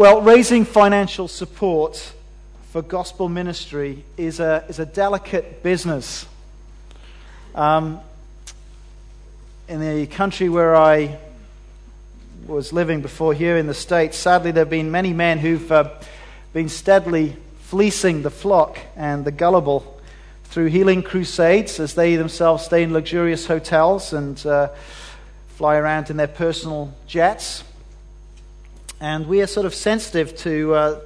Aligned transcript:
Well, 0.00 0.22
raising 0.22 0.64
financial 0.64 1.28
support 1.28 2.14
for 2.72 2.80
gospel 2.80 3.28
ministry 3.28 4.02
is 4.16 4.40
a, 4.40 4.64
is 4.66 4.78
a 4.78 4.86
delicate 4.86 5.62
business. 5.62 6.24
Um, 7.54 8.00
in 9.68 9.78
the 9.78 10.06
country 10.06 10.48
where 10.48 10.74
I 10.74 11.18
was 12.46 12.72
living 12.72 13.02
before 13.02 13.34
here 13.34 13.58
in 13.58 13.66
the 13.66 13.74
States, 13.74 14.16
sadly, 14.16 14.52
there 14.52 14.62
have 14.62 14.70
been 14.70 14.90
many 14.90 15.12
men 15.12 15.38
who've 15.38 15.70
uh, 15.70 15.90
been 16.54 16.70
steadily 16.70 17.36
fleecing 17.64 18.22
the 18.22 18.30
flock 18.30 18.78
and 18.96 19.26
the 19.26 19.32
gullible 19.32 20.00
through 20.44 20.68
healing 20.68 21.02
crusades 21.02 21.78
as 21.78 21.92
they 21.92 22.16
themselves 22.16 22.64
stay 22.64 22.84
in 22.84 22.94
luxurious 22.94 23.46
hotels 23.46 24.14
and 24.14 24.46
uh, 24.46 24.68
fly 25.56 25.76
around 25.76 26.08
in 26.08 26.16
their 26.16 26.26
personal 26.26 26.90
jets. 27.06 27.64
And 29.00 29.26
we 29.26 29.40
are 29.40 29.46
sort 29.46 29.66
of 29.66 29.74
sensitive 29.74 30.36
to 30.38 30.74
uh, 30.74 31.00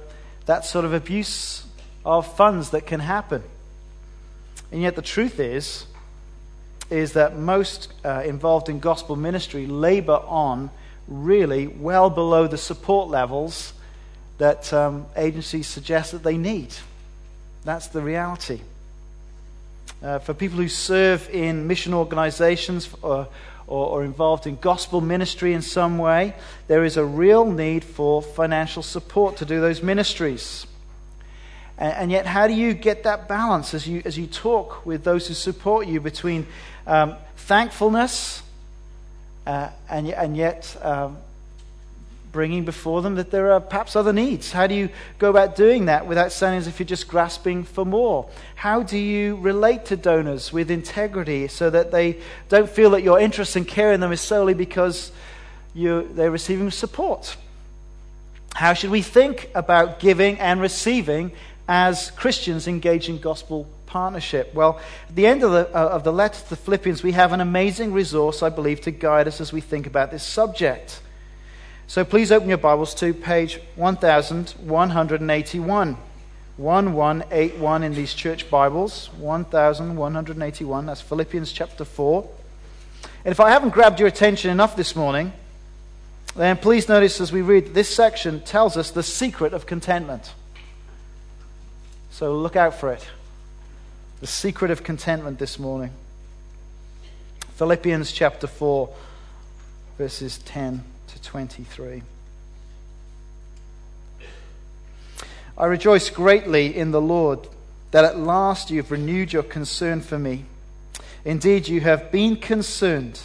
that 0.45 0.65
sort 0.65 0.85
of 0.85 0.93
abuse 0.93 1.65
of 2.03 2.35
funds 2.35 2.71
that 2.71 2.85
can 2.85 2.99
happen. 2.99 3.41
And 4.71 4.81
yet 4.81 4.95
the 4.95 5.01
truth 5.01 5.39
is, 5.39 5.85
is 6.89 7.13
that 7.13 7.37
most 7.37 7.91
uh, 8.03 8.23
involved 8.25 8.69
in 8.69 8.79
gospel 8.79 9.15
ministry 9.15 9.65
labor 9.65 10.21
on 10.27 10.69
really 11.07 11.67
well 11.67 12.09
below 12.09 12.47
the 12.47 12.57
support 12.57 13.09
levels 13.09 13.73
that 14.37 14.71
um, 14.73 15.05
agencies 15.15 15.67
suggest 15.67 16.11
that 16.11 16.23
they 16.23 16.37
need. 16.37 16.73
That's 17.63 17.87
the 17.87 18.01
reality. 18.01 18.61
Uh, 20.03 20.19
for 20.19 20.33
people 20.33 20.57
who 20.57 20.67
serve 20.67 21.29
in 21.31 21.67
mission 21.67 21.93
organizations 21.93 22.89
or 23.01 23.27
or, 23.67 23.87
or 23.87 24.03
involved 24.03 24.47
in 24.47 24.57
gospel 24.57 25.01
ministry 25.01 25.53
in 25.53 25.61
some 25.61 25.97
way, 25.97 26.35
there 26.67 26.83
is 26.83 26.97
a 26.97 27.05
real 27.05 27.45
need 27.45 27.83
for 27.83 28.21
financial 28.21 28.83
support 28.83 29.37
to 29.37 29.45
do 29.45 29.59
those 29.59 29.81
ministries. 29.81 30.67
And, 31.77 31.93
and 31.93 32.11
yet, 32.11 32.25
how 32.25 32.47
do 32.47 32.53
you 32.53 32.73
get 32.73 33.03
that 33.03 33.27
balance 33.27 33.73
as 33.73 33.87
you, 33.87 34.01
as 34.05 34.17
you 34.17 34.27
talk 34.27 34.85
with 34.85 35.03
those 35.03 35.27
who 35.27 35.33
support 35.33 35.87
you 35.87 35.99
between 35.99 36.47
um, 36.87 37.15
thankfulness 37.37 38.41
uh, 39.45 39.69
and, 39.89 40.09
and 40.09 40.37
yet 40.37 40.75
um, 40.81 41.17
bringing 42.35 42.65
before 42.65 43.01
them 43.01 43.15
that 43.15 43.31
there 43.31 43.53
are 43.53 43.61
perhaps 43.61 43.95
other 43.95 44.11
needs? 44.11 44.51
How 44.51 44.67
do 44.67 44.75
you 44.75 44.89
go 45.19 45.29
about 45.29 45.55
doing 45.55 45.85
that 45.85 46.05
without 46.05 46.33
sounding 46.33 46.59
as 46.59 46.67
if 46.67 46.79
you're 46.79 46.85
just 46.85 47.07
grasping 47.07 47.63
for 47.63 47.85
more? 47.85 48.29
How 48.55 48.83
do 48.83 48.97
you 48.97 49.37
relate 49.37 49.85
to 49.85 49.95
donors 49.95 50.51
with 50.51 50.69
integrity 50.69 51.47
so 51.47 51.69
that 51.69 51.91
they 51.91 52.17
don't 52.49 52.69
feel 52.69 52.89
that 52.89 53.03
your 53.03 53.21
interest 53.21 53.55
in 53.55 53.63
caring 53.63 54.01
them 54.01 54.11
is 54.11 54.19
solely 54.19 54.53
because 54.53 55.13
you, 55.73 56.09
they're 56.11 56.29
receiving 56.29 56.69
support? 56.71 57.37
How 58.53 58.73
should 58.73 58.91
we 58.91 59.01
think 59.01 59.49
about 59.55 60.01
giving 60.01 60.37
and 60.37 60.59
receiving 60.59 61.31
as 61.69 62.11
Christians 62.11 62.67
engage 62.67 63.07
in 63.07 63.17
gospel 63.19 63.65
partnership? 63.85 64.53
Well, 64.53 64.81
at 65.07 65.15
the 65.15 65.25
end 65.25 65.41
of 65.41 65.51
the, 65.53 65.69
uh, 65.73 65.87
of 65.87 66.03
the 66.03 66.11
letter 66.11 66.43
to 66.43 66.49
the 66.49 66.57
Philippians, 66.57 67.01
we 67.01 67.13
have 67.13 67.31
an 67.31 67.39
amazing 67.39 67.93
resource, 67.93 68.43
I 68.43 68.49
believe, 68.49 68.81
to 68.81 68.91
guide 68.91 69.25
us 69.29 69.39
as 69.39 69.53
we 69.53 69.61
think 69.61 69.87
about 69.87 70.11
this 70.11 70.23
subject. 70.23 70.99
So 71.87 72.03
please 72.03 72.31
open 72.31 72.49
your 72.49 72.57
Bibles 72.57 72.95
to 72.95 73.13
page 73.13 73.59
1181. 73.75 75.97
1181 76.57 77.83
in 77.83 77.93
these 77.93 78.15
church 78.15 78.49
Bibles. 78.49 79.11
1181. 79.19 80.85
That's 80.87 81.01
Philippians 81.01 81.51
chapter 81.51 81.85
4. 81.85 82.27
And 83.23 83.31
if 83.31 83.39
I 83.39 83.51
haven't 83.51 83.69
grabbed 83.69 83.99
your 83.99 84.07
attention 84.07 84.49
enough 84.49 84.75
this 84.75 84.95
morning, 84.95 85.31
then 86.35 86.57
please 86.57 86.89
notice 86.89 87.21
as 87.21 87.31
we 87.31 87.43
read, 87.43 87.75
this 87.75 87.95
section 87.95 88.41
tells 88.41 88.77
us 88.77 88.89
the 88.89 89.03
secret 89.03 89.53
of 89.53 89.67
contentment. 89.67 90.33
So 92.09 92.35
look 92.35 92.55
out 92.55 92.79
for 92.79 92.93
it. 92.93 93.07
The 94.21 94.27
secret 94.27 94.71
of 94.71 94.83
contentment 94.83 95.37
this 95.37 95.59
morning. 95.59 95.91
Philippians 97.57 98.11
chapter 98.11 98.47
4, 98.47 98.89
verses 99.99 100.39
10 100.39 100.79
to 100.79 100.94
23. 101.25 102.03
I 105.57 105.65
rejoice 105.65 106.09
greatly 106.09 106.75
in 106.75 106.91
the 106.91 107.01
Lord 107.01 107.47
that 107.91 108.05
at 108.05 108.19
last 108.19 108.69
you 108.69 108.77
have 108.77 108.91
renewed 108.91 109.31
your 109.31 109.43
concern 109.43 110.01
for 110.01 110.19
me. 110.19 110.45
Indeed, 111.23 111.67
you 111.67 111.81
have 111.81 112.11
been 112.11 112.35
concerned, 112.35 113.21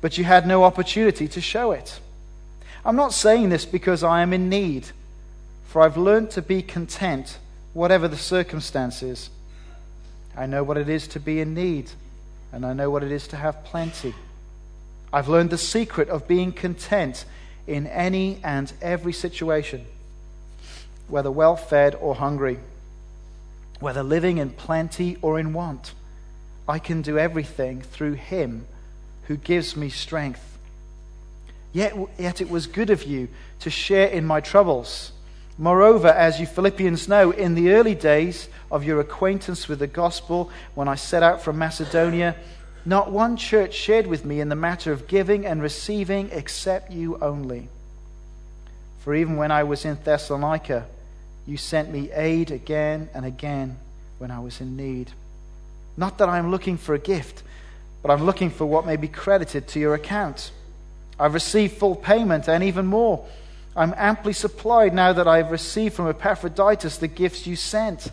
but 0.00 0.18
you 0.18 0.24
had 0.24 0.46
no 0.46 0.64
opportunity 0.64 1.28
to 1.28 1.40
show 1.40 1.72
it. 1.72 2.00
I'm 2.84 2.96
not 2.96 3.12
saying 3.12 3.50
this 3.50 3.64
because 3.64 4.02
I 4.02 4.22
am 4.22 4.32
in 4.32 4.48
need, 4.48 4.88
for 5.66 5.82
I've 5.82 5.96
learned 5.96 6.30
to 6.32 6.42
be 6.42 6.60
content, 6.60 7.38
whatever 7.72 8.08
the 8.08 8.16
circumstances. 8.16 9.30
I 10.36 10.46
know 10.46 10.64
what 10.64 10.76
it 10.76 10.88
is 10.88 11.06
to 11.08 11.20
be 11.20 11.40
in 11.40 11.54
need, 11.54 11.90
and 12.52 12.66
I 12.66 12.72
know 12.72 12.90
what 12.90 13.02
it 13.02 13.12
is 13.12 13.28
to 13.28 13.36
have 13.36 13.64
plenty. 13.64 14.14
I've 15.12 15.28
learned 15.28 15.50
the 15.50 15.58
secret 15.58 16.08
of 16.08 16.28
being 16.28 16.52
content 16.52 17.24
in 17.66 17.86
any 17.86 18.38
and 18.44 18.72
every 18.80 19.12
situation, 19.12 19.86
whether 21.08 21.30
well 21.30 21.56
fed 21.56 21.96
or 22.00 22.14
hungry, 22.14 22.58
whether 23.80 24.02
living 24.02 24.38
in 24.38 24.50
plenty 24.50 25.16
or 25.22 25.38
in 25.38 25.52
want. 25.52 25.94
I 26.68 26.78
can 26.78 27.02
do 27.02 27.18
everything 27.18 27.80
through 27.80 28.14
Him 28.14 28.66
who 29.24 29.36
gives 29.36 29.76
me 29.76 29.88
strength. 29.88 30.58
Yet, 31.72 31.94
yet 32.18 32.40
it 32.40 32.50
was 32.50 32.66
good 32.66 32.90
of 32.90 33.04
you 33.04 33.28
to 33.60 33.70
share 33.70 34.08
in 34.08 34.24
my 34.24 34.40
troubles. 34.40 35.12
Moreover, 35.58 36.08
as 36.08 36.40
you 36.40 36.46
Philippians 36.46 37.06
know, 37.06 37.30
in 37.30 37.54
the 37.54 37.72
early 37.72 37.94
days 37.94 38.48
of 38.70 38.84
your 38.84 39.00
acquaintance 39.00 39.68
with 39.68 39.80
the 39.80 39.86
gospel, 39.86 40.50
when 40.74 40.88
I 40.88 40.94
set 40.94 41.22
out 41.22 41.42
from 41.42 41.58
Macedonia, 41.58 42.34
not 42.84 43.10
one 43.10 43.36
church 43.36 43.74
shared 43.74 44.06
with 44.06 44.24
me 44.24 44.40
in 44.40 44.48
the 44.48 44.54
matter 44.54 44.92
of 44.92 45.06
giving 45.06 45.44
and 45.46 45.62
receiving 45.62 46.30
except 46.32 46.92
you 46.92 47.18
only. 47.20 47.68
For 49.00 49.14
even 49.14 49.36
when 49.36 49.50
I 49.50 49.64
was 49.64 49.84
in 49.84 49.98
Thessalonica, 50.02 50.86
you 51.46 51.56
sent 51.56 51.90
me 51.90 52.10
aid 52.12 52.50
again 52.50 53.08
and 53.14 53.24
again 53.24 53.78
when 54.18 54.30
I 54.30 54.40
was 54.40 54.60
in 54.60 54.76
need. 54.76 55.10
Not 55.96 56.18
that 56.18 56.28
I'm 56.28 56.50
looking 56.50 56.76
for 56.76 56.94
a 56.94 56.98
gift, 56.98 57.42
but 58.02 58.10
I'm 58.10 58.24
looking 58.24 58.50
for 58.50 58.66
what 58.66 58.86
may 58.86 58.96
be 58.96 59.08
credited 59.08 59.68
to 59.68 59.80
your 59.80 59.94
account. 59.94 60.50
I've 61.18 61.34
received 61.34 61.76
full 61.76 61.96
payment 61.96 62.48
and 62.48 62.64
even 62.64 62.86
more. 62.86 63.26
I'm 63.76 63.94
amply 63.96 64.32
supplied 64.32 64.94
now 64.94 65.12
that 65.12 65.28
I've 65.28 65.50
received 65.50 65.94
from 65.94 66.08
Epaphroditus 66.08 66.96
the 66.96 67.08
gifts 67.08 67.46
you 67.46 67.56
sent. 67.56 68.10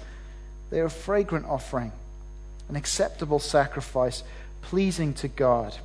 They 0.69 0.79
are 0.81 0.85
a 0.85 0.89
fragrant 0.89 1.45
offering, 1.45 1.91
an 2.69 2.75
acceptable 2.75 3.39
sacrifice 3.39 4.23
pleasing 4.61 5.13
to 5.15 5.27
God. 5.27 5.77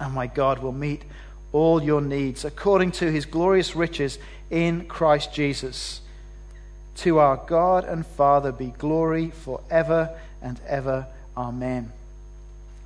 And 0.00 0.14
my 0.14 0.26
God 0.26 0.58
will 0.58 0.72
meet 0.72 1.02
all 1.52 1.82
your 1.82 2.00
needs 2.00 2.44
according 2.44 2.92
to 2.92 3.10
his 3.10 3.26
glorious 3.26 3.76
riches 3.76 4.18
in 4.50 4.86
Christ 4.86 5.32
Jesus. 5.32 6.00
To 6.96 7.18
our 7.18 7.36
God 7.36 7.84
and 7.84 8.06
Father 8.06 8.52
be 8.52 8.74
glory 8.78 9.30
forever 9.30 10.18
and 10.42 10.60
ever. 10.66 11.06
Amen. 11.36 11.92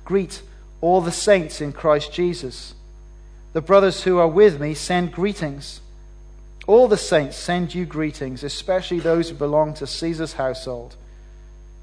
Greet 0.05 0.41
all 0.79 1.01
the 1.01 1.11
saints 1.11 1.59
in 1.59 1.73
Christ 1.73 2.13
Jesus. 2.13 2.73
The 3.53 3.61
brothers 3.61 4.03
who 4.03 4.17
are 4.19 4.27
with 4.27 4.59
me 4.59 4.73
send 4.73 5.11
greetings. 5.11 5.81
All 6.67 6.87
the 6.87 6.97
saints 6.97 7.37
send 7.37 7.73
you 7.73 7.85
greetings, 7.85 8.43
especially 8.43 8.99
those 8.99 9.29
who 9.29 9.35
belong 9.35 9.73
to 9.75 9.87
Caesar's 9.87 10.33
household. 10.33 10.95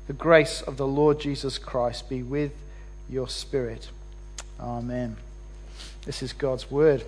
The 0.07 0.13
grace 0.13 0.61
of 0.61 0.77
the 0.77 0.87
Lord 0.87 1.19
Jesus 1.21 1.59
Christ 1.59 2.09
be 2.09 2.23
with 2.23 2.53
your 3.09 3.29
spirit. 3.29 3.89
Amen. 4.61 5.17
This 6.07 6.23
is 6.23 6.33
God's 6.33 6.71
word. 6.71 7.05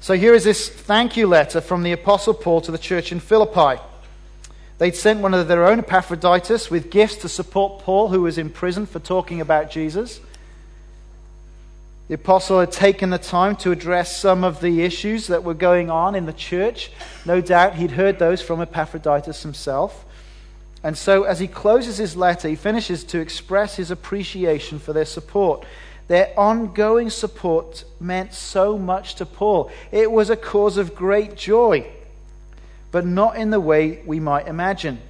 So 0.00 0.14
here 0.14 0.34
is 0.34 0.44
this 0.44 0.68
thank 0.68 1.16
you 1.16 1.26
letter 1.26 1.60
from 1.60 1.82
the 1.82 1.92
Apostle 1.92 2.34
Paul 2.34 2.60
to 2.62 2.72
the 2.72 2.78
church 2.78 3.12
in 3.12 3.20
Philippi. 3.20 3.80
They'd 4.78 4.94
sent 4.94 5.20
one 5.20 5.34
of 5.34 5.48
their 5.48 5.66
own, 5.66 5.80
Epaphroditus, 5.80 6.70
with 6.70 6.90
gifts 6.90 7.16
to 7.16 7.28
support 7.28 7.82
Paul, 7.82 8.08
who 8.08 8.22
was 8.22 8.38
in 8.38 8.48
prison 8.48 8.86
for 8.86 9.00
talking 9.00 9.40
about 9.40 9.70
Jesus. 9.70 10.20
The 12.06 12.14
apostle 12.14 12.60
had 12.60 12.72
taken 12.72 13.10
the 13.10 13.18
time 13.18 13.56
to 13.56 13.72
address 13.72 14.16
some 14.16 14.44
of 14.44 14.60
the 14.60 14.82
issues 14.82 15.26
that 15.26 15.44
were 15.44 15.52
going 15.52 15.90
on 15.90 16.14
in 16.14 16.26
the 16.26 16.32
church. 16.32 16.90
No 17.26 17.40
doubt 17.40 17.74
he'd 17.74 17.90
heard 17.90 18.18
those 18.18 18.40
from 18.40 18.62
Epaphroditus 18.62 19.42
himself. 19.42 20.06
And 20.82 20.96
so, 20.96 21.24
as 21.24 21.40
he 21.40 21.48
closes 21.48 21.96
his 21.96 22.16
letter, 22.16 22.48
he 22.48 22.54
finishes 22.54 23.02
to 23.04 23.18
express 23.18 23.76
his 23.76 23.90
appreciation 23.90 24.78
for 24.78 24.92
their 24.92 25.04
support. 25.04 25.64
Their 26.06 26.32
ongoing 26.38 27.10
support 27.10 27.84
meant 28.00 28.32
so 28.32 28.78
much 28.78 29.16
to 29.16 29.26
Paul. 29.26 29.70
It 29.92 30.10
was 30.10 30.30
a 30.30 30.36
cause 30.36 30.76
of 30.76 30.94
great 30.94 31.36
joy, 31.36 31.86
but 32.92 33.04
not 33.04 33.36
in 33.36 33.50
the 33.50 33.60
way 33.60 34.02
we 34.06 34.20
might 34.20 34.46
imagine. 34.46 35.00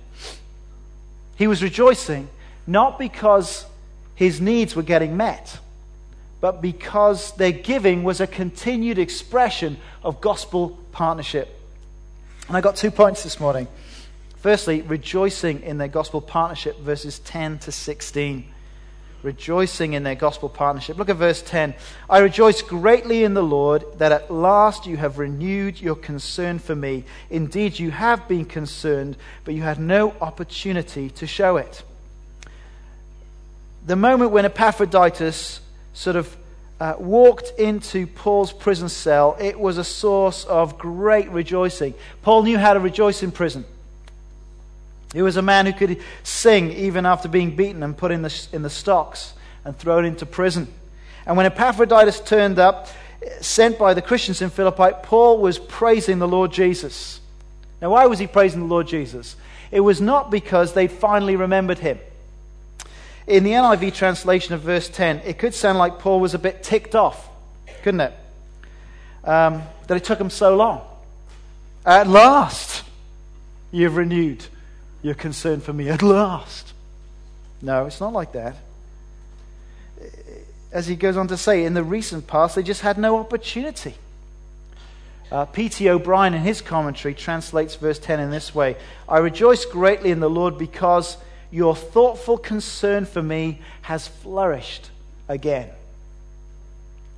He 1.36 1.46
was 1.46 1.62
rejoicing 1.62 2.28
not 2.66 2.98
because 2.98 3.64
his 4.14 4.40
needs 4.40 4.74
were 4.74 4.82
getting 4.82 5.16
met, 5.16 5.58
but 6.40 6.60
because 6.60 7.32
their 7.36 7.52
giving 7.52 8.02
was 8.02 8.20
a 8.20 8.26
continued 8.26 8.98
expression 8.98 9.78
of 10.02 10.20
gospel 10.20 10.78
partnership. 10.92 11.48
And 12.48 12.56
I 12.56 12.60
got 12.60 12.76
two 12.76 12.90
points 12.90 13.22
this 13.22 13.38
morning. 13.38 13.68
Firstly, 14.40 14.82
rejoicing 14.82 15.62
in 15.62 15.78
their 15.78 15.88
gospel 15.88 16.20
partnership, 16.20 16.78
verses 16.78 17.18
10 17.20 17.58
to 17.60 17.72
16. 17.72 18.44
Rejoicing 19.24 19.94
in 19.94 20.04
their 20.04 20.14
gospel 20.14 20.48
partnership. 20.48 20.96
Look 20.96 21.08
at 21.08 21.16
verse 21.16 21.42
10. 21.42 21.74
I 22.08 22.18
rejoice 22.18 22.62
greatly 22.62 23.24
in 23.24 23.34
the 23.34 23.42
Lord 23.42 23.84
that 23.98 24.12
at 24.12 24.30
last 24.30 24.86
you 24.86 24.96
have 24.96 25.18
renewed 25.18 25.80
your 25.80 25.96
concern 25.96 26.60
for 26.60 26.76
me. 26.76 27.02
Indeed, 27.30 27.80
you 27.80 27.90
have 27.90 28.28
been 28.28 28.44
concerned, 28.44 29.16
but 29.44 29.54
you 29.54 29.62
had 29.62 29.80
no 29.80 30.14
opportunity 30.20 31.10
to 31.10 31.26
show 31.26 31.56
it. 31.56 31.82
The 33.86 33.96
moment 33.96 34.30
when 34.30 34.44
Epaphroditus 34.44 35.60
sort 35.94 36.14
of 36.14 36.36
uh, 36.78 36.94
walked 36.96 37.58
into 37.58 38.06
Paul's 38.06 38.52
prison 38.52 38.88
cell, 38.88 39.36
it 39.40 39.58
was 39.58 39.78
a 39.78 39.84
source 39.84 40.44
of 40.44 40.78
great 40.78 41.28
rejoicing. 41.30 41.94
Paul 42.22 42.44
knew 42.44 42.56
how 42.56 42.74
to 42.74 42.78
rejoice 42.78 43.24
in 43.24 43.32
prison. 43.32 43.64
He 45.12 45.22
was 45.22 45.36
a 45.36 45.42
man 45.42 45.66
who 45.66 45.72
could 45.72 46.00
sing 46.22 46.72
even 46.72 47.06
after 47.06 47.28
being 47.28 47.56
beaten 47.56 47.82
and 47.82 47.96
put 47.96 48.12
in 48.12 48.22
the, 48.22 48.48
in 48.52 48.62
the 48.62 48.70
stocks 48.70 49.32
and 49.64 49.76
thrown 49.76 50.04
into 50.04 50.26
prison. 50.26 50.68
And 51.26 51.36
when 51.36 51.46
Epaphroditus 51.46 52.20
turned 52.20 52.58
up, 52.58 52.88
sent 53.40 53.78
by 53.78 53.94
the 53.94 54.02
Christians 54.02 54.42
in 54.42 54.50
Philippi, 54.50 54.96
Paul 55.02 55.38
was 55.38 55.58
praising 55.58 56.18
the 56.18 56.28
Lord 56.28 56.52
Jesus. 56.52 57.20
Now, 57.80 57.90
why 57.90 58.06
was 58.06 58.18
he 58.18 58.26
praising 58.26 58.60
the 58.60 58.66
Lord 58.66 58.86
Jesus? 58.86 59.36
It 59.70 59.80
was 59.80 60.00
not 60.00 60.30
because 60.30 60.74
they'd 60.74 60.92
finally 60.92 61.36
remembered 61.36 61.78
him. 61.78 61.98
In 63.26 63.44
the 63.44 63.52
NIV 63.52 63.94
translation 63.94 64.54
of 64.54 64.62
verse 64.62 64.88
10, 64.88 65.22
it 65.24 65.38
could 65.38 65.54
sound 65.54 65.78
like 65.78 65.98
Paul 65.98 66.20
was 66.20 66.34
a 66.34 66.38
bit 66.38 66.62
ticked 66.62 66.94
off, 66.94 67.28
couldn't 67.82 68.00
it? 68.00 68.12
Um, 69.24 69.62
that 69.86 69.96
it 69.96 70.04
took 70.04 70.20
him 70.20 70.30
so 70.30 70.56
long. 70.56 70.80
At 71.84 72.06
last, 72.06 72.84
you've 73.70 73.96
renewed 73.96 74.44
your 75.02 75.14
concern 75.14 75.60
for 75.60 75.72
me. 75.72 75.88
At 75.88 76.02
last. 76.02 76.72
No, 77.60 77.86
it's 77.86 78.00
not 78.00 78.12
like 78.12 78.32
that. 78.32 78.56
As 80.70 80.86
he 80.86 80.96
goes 80.96 81.16
on 81.16 81.28
to 81.28 81.36
say, 81.36 81.64
in 81.64 81.74
the 81.74 81.82
recent 81.82 82.26
past, 82.26 82.54
they 82.54 82.62
just 82.62 82.82
had 82.82 82.98
no 82.98 83.18
opportunity. 83.18 83.94
Uh, 85.30 85.44
P.T. 85.44 85.88
O'Brien, 85.88 86.34
in 86.34 86.42
his 86.42 86.60
commentary, 86.60 87.14
translates 87.14 87.74
verse 87.74 87.98
10 87.98 88.18
in 88.20 88.30
this 88.30 88.54
way 88.54 88.76
I 89.08 89.18
rejoice 89.18 89.66
greatly 89.66 90.10
in 90.10 90.20
the 90.20 90.30
Lord 90.30 90.56
because 90.56 91.18
your 91.50 91.76
thoughtful 91.76 92.38
concern 92.38 93.04
for 93.04 93.22
me 93.22 93.60
has 93.82 94.08
flourished 94.08 94.90
again. 95.28 95.68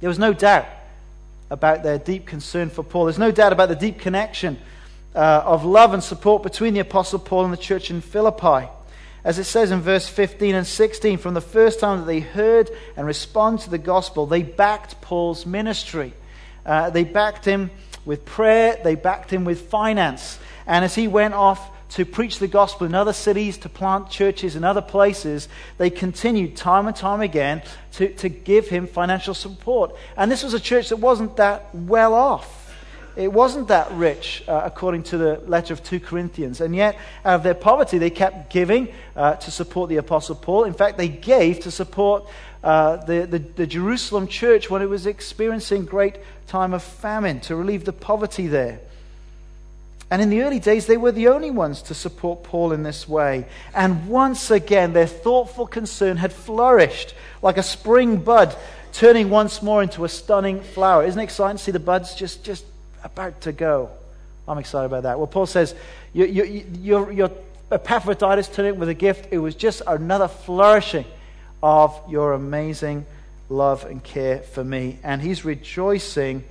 There 0.01 0.09
was 0.09 0.19
no 0.19 0.33
doubt 0.33 0.67
about 1.51 1.83
their 1.83 1.99
deep 1.99 2.27
concern 2.27 2.71
for 2.71 2.83
Paul. 2.83 3.07
There's 3.07 3.19
no 3.19 3.31
doubt 3.33 3.53
about 3.53 3.69
the 3.69 3.77
deep 3.77 3.99
connection 3.99 4.59
uh, 5.15 5.43
of 5.45 5.65
love 5.65 5.95
and 5.95 6.03
support 6.03 6.43
between 6.43 6.75
the 6.75 6.81
Apostle 6.81 7.19
Paul 7.19 7.45
and 7.45 7.53
the 7.53 7.59
church 7.59 7.91
in 7.91 8.01
Philippi. 8.01 8.69
As 9.23 9.39
it 9.39 9.45
says 9.45 9.71
in 9.71 9.81
verse 9.81 10.09
15 10.09 10.55
and 10.55 10.67
16, 10.67 11.19
from 11.19 11.35
the 11.35 11.41
first 11.41 11.81
time 11.81 11.99
that 11.99 12.07
they 12.07 12.21
heard 12.21 12.71
and 12.97 13.07
responded 13.07 13.65
to 13.65 13.71
the 13.71 13.79
gospel, 13.79 14.27
they 14.27 14.43
backed 14.43 15.01
Paul's 15.03 15.45
ministry. 15.45 16.15
Uh, 16.65 16.91
they 16.91 17.05
backed 17.05 17.45
him 17.45 17.71
with 18.05 18.25
prayer, 18.25 18.79
they 18.83 18.95
backed 18.95 19.31
him 19.31 19.45
with 19.45 19.69
finance. 19.69 20.39
And 20.67 20.85
as 20.85 20.95
he 20.95 21.07
went 21.07 21.35
off 21.35 21.71
to 21.91 22.07
preach 22.07 22.39
the 22.39 22.49
gospel 22.49 22.87
in 22.87 22.95
other 22.95 23.13
cities, 23.13 23.59
to 23.59 23.69
plant 23.69 24.09
churches 24.09 24.57
in 24.57 24.65
other 24.65 24.81
places, 24.81 25.49
they 25.77 25.91
continued 25.91 26.57
time 26.57 26.87
and 26.87 26.97
time 26.97 27.21
again 27.21 27.63
to, 27.93 28.09
to 28.15 28.29
give 28.29 28.69
him 28.69 28.87
financial 28.87 29.35
support. 29.35 29.95
And 30.17 30.31
this 30.31 30.43
was 30.43 30.55
a 30.55 30.61
church 30.61 30.89
that 30.91 30.97
wasn't 30.97 31.37
that 31.37 31.75
well 31.75 32.15
off. 32.15 32.60
It 33.17 33.33
wasn't 33.33 33.69
that 33.69 33.91
rich, 33.93 34.45
uh, 34.47 34.63
according 34.65 35.03
to 35.05 35.19
the 35.19 35.43
letter 35.47 35.75
of 35.75 35.83
2 35.83 36.01
Corinthians. 36.01 36.61
And 36.61 36.75
yet, 36.75 36.97
out 37.25 37.37
of 37.37 37.43
their 37.43 37.55
poverty, 37.55 37.99
they 37.99 38.11
kept 38.11 38.51
giving 38.51 38.89
uh, 39.17 39.35
to 39.35 39.51
support 39.51 39.89
the 39.89 39.97
Apostle 39.97 40.37
Paul. 40.37 40.65
In 40.65 40.75
fact, 40.75 40.97
they 40.97 41.09
gave 41.09 41.61
to 41.61 41.71
support 41.71 42.25
uh, 42.63 42.97
the, 42.97 43.27
the, 43.27 43.39
the 43.39 43.67
Jerusalem 43.67 44.27
church 44.27 44.71
when 44.71 44.83
it 44.83 44.89
was 44.89 45.07
experiencing 45.07 45.85
great 45.85 46.19
time 46.47 46.73
of 46.73 46.83
famine, 46.83 47.41
to 47.41 47.57
relieve 47.57 47.85
the 47.85 47.93
poverty 47.93 48.47
there. 48.47 48.81
And 50.11 50.21
in 50.21 50.29
the 50.29 50.43
early 50.43 50.59
days, 50.59 50.87
they 50.87 50.97
were 50.97 51.13
the 51.13 51.29
only 51.29 51.53
ones 51.53 51.83
to 51.83 51.95
support 51.95 52.43
Paul 52.43 52.73
in 52.73 52.83
this 52.83 53.09
way. 53.09 53.47
And 53.75 54.09
once 54.09 54.51
again, 54.51 54.93
their 54.93 55.07
thoughtful 55.07 55.69
concern 55.69 56.17
had 56.17 56.33
flourished 56.33 57.15
like 57.43 57.57
a 57.57 57.63
spring 57.63 58.17
bud, 58.17 58.55
turning 58.93 59.31
once 59.31 59.63
more 59.63 59.83
into 59.83 60.05
a 60.05 60.09
stunning 60.09 60.61
flower. 60.63 61.05
Isn't 61.05 61.21
it 61.21 61.25
exciting 61.25 61.59
to 61.59 61.63
see 61.63 61.71
the 61.71 61.79
buds 61.79 62.17
just, 62.17 62.43
just 62.43 62.65
about 63.05 63.41
to 63.43 63.53
go? 63.53 63.91
I'm 64.47 64.59
excited 64.59 64.87
about 64.87 65.05
that. 65.05 65.19
Well, 65.19 65.27
Paul 65.27 65.47
says, 65.47 65.75
your, 66.13 66.27
your, 66.27 66.45
your, 66.47 67.13
your 67.13 67.31
Epaphroditus 67.71 68.49
turning 68.49 68.79
with 68.79 68.89
a 68.89 68.95
gift, 68.95 69.29
it 69.33 69.39
was 69.39 69.55
just 69.55 69.83
another 69.87 70.29
flourishing 70.29 71.05
of 71.63 72.01
your 72.09 72.33
amazing 72.33 73.07
love 73.49 73.85
and 73.85 74.03
care 74.03 74.39
for 74.39 74.65
me. 74.65 74.99
And 75.03 75.21
he's 75.23 75.45
rejoicing 75.45 76.45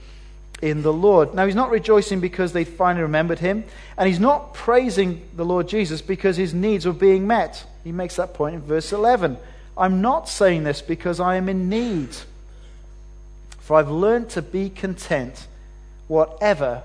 in 0.61 0.81
the 0.81 0.93
Lord. 0.93 1.33
Now, 1.33 1.45
he's 1.45 1.55
not 1.55 1.69
rejoicing 1.69 2.19
because 2.19 2.53
they 2.53 2.65
finally 2.65 3.03
remembered 3.03 3.39
him, 3.39 3.63
and 3.97 4.07
he's 4.07 4.19
not 4.19 4.53
praising 4.53 5.21
the 5.35 5.45
Lord 5.45 5.67
Jesus 5.67 6.01
because 6.01 6.37
his 6.37 6.53
needs 6.53 6.85
were 6.85 6.93
being 6.93 7.27
met. 7.27 7.63
He 7.83 7.91
makes 7.91 8.17
that 8.17 8.33
point 8.33 8.55
in 8.55 8.61
verse 8.61 8.91
11. 8.91 9.37
I'm 9.77 10.01
not 10.01 10.27
saying 10.27 10.63
this 10.65 10.81
because 10.81 11.19
I 11.19 11.35
am 11.35 11.47
in 11.47 11.69
need, 11.69 12.09
for 13.59 13.77
I've 13.77 13.89
learned 13.89 14.29
to 14.31 14.41
be 14.41 14.69
content, 14.69 15.47
whatever 16.09 16.83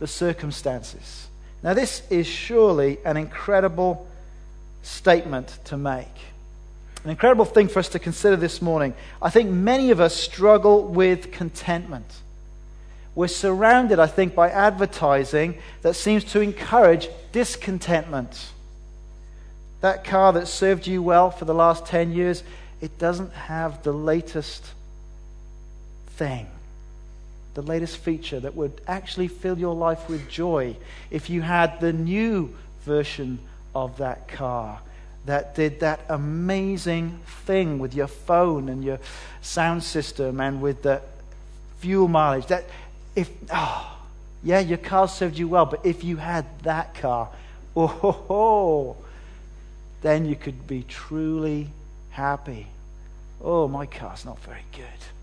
the 0.00 0.06
circumstances. 0.06 1.28
Now, 1.62 1.72
this 1.72 2.02
is 2.10 2.26
surely 2.26 2.98
an 3.06 3.16
incredible 3.16 4.06
statement 4.82 5.58
to 5.64 5.78
make. 5.78 6.14
An 7.04 7.10
incredible 7.10 7.46
thing 7.46 7.68
for 7.68 7.78
us 7.78 7.88
to 7.90 7.98
consider 7.98 8.36
this 8.36 8.60
morning. 8.60 8.92
I 9.22 9.30
think 9.30 9.50
many 9.50 9.90
of 9.90 10.00
us 10.00 10.14
struggle 10.14 10.84
with 10.84 11.32
contentment. 11.32 12.06
We're 13.14 13.28
surrounded, 13.28 13.98
I 13.98 14.08
think, 14.08 14.34
by 14.34 14.50
advertising 14.50 15.58
that 15.82 15.94
seems 15.94 16.24
to 16.32 16.40
encourage 16.40 17.08
discontentment. 17.32 18.50
That 19.80 20.04
car 20.04 20.32
that 20.32 20.48
served 20.48 20.86
you 20.86 21.02
well 21.02 21.30
for 21.30 21.44
the 21.44 21.54
last 21.54 21.86
10 21.86 22.12
years, 22.12 22.42
it 22.80 22.98
doesn't 22.98 23.32
have 23.32 23.82
the 23.82 23.92
latest 23.92 24.64
thing, 26.16 26.46
the 27.54 27.62
latest 27.62 27.98
feature 27.98 28.40
that 28.40 28.54
would 28.54 28.80
actually 28.86 29.28
fill 29.28 29.58
your 29.58 29.74
life 29.74 30.08
with 30.08 30.28
joy 30.28 30.76
if 31.10 31.30
you 31.30 31.42
had 31.42 31.80
the 31.80 31.92
new 31.92 32.54
version 32.84 33.38
of 33.74 33.98
that 33.98 34.28
car 34.28 34.80
that 35.26 35.54
did 35.54 35.80
that 35.80 36.00
amazing 36.08 37.18
thing 37.46 37.78
with 37.78 37.94
your 37.94 38.06
phone 38.06 38.68
and 38.68 38.84
your 38.84 38.98
sound 39.40 39.82
system 39.82 40.40
and 40.40 40.60
with 40.60 40.82
the 40.82 41.00
fuel 41.78 42.08
mileage. 42.08 42.46
That 42.46 42.64
if, 43.16 43.30
oh, 43.50 43.98
yeah, 44.42 44.60
your 44.60 44.78
car 44.78 45.08
served 45.08 45.38
you 45.38 45.48
well, 45.48 45.66
but 45.66 45.84
if 45.84 46.04
you 46.04 46.18
had 46.18 46.44
that 46.62 46.94
car, 46.94 47.30
oh, 47.74 47.86
ho, 47.86 48.12
ho, 48.12 48.96
then 50.02 50.26
you 50.26 50.36
could 50.36 50.66
be 50.66 50.84
truly 50.86 51.68
happy. 52.10 52.66
Oh, 53.40 53.66
my 53.66 53.86
car's 53.86 54.24
not 54.24 54.38
very 54.40 54.64
good. 54.72 55.13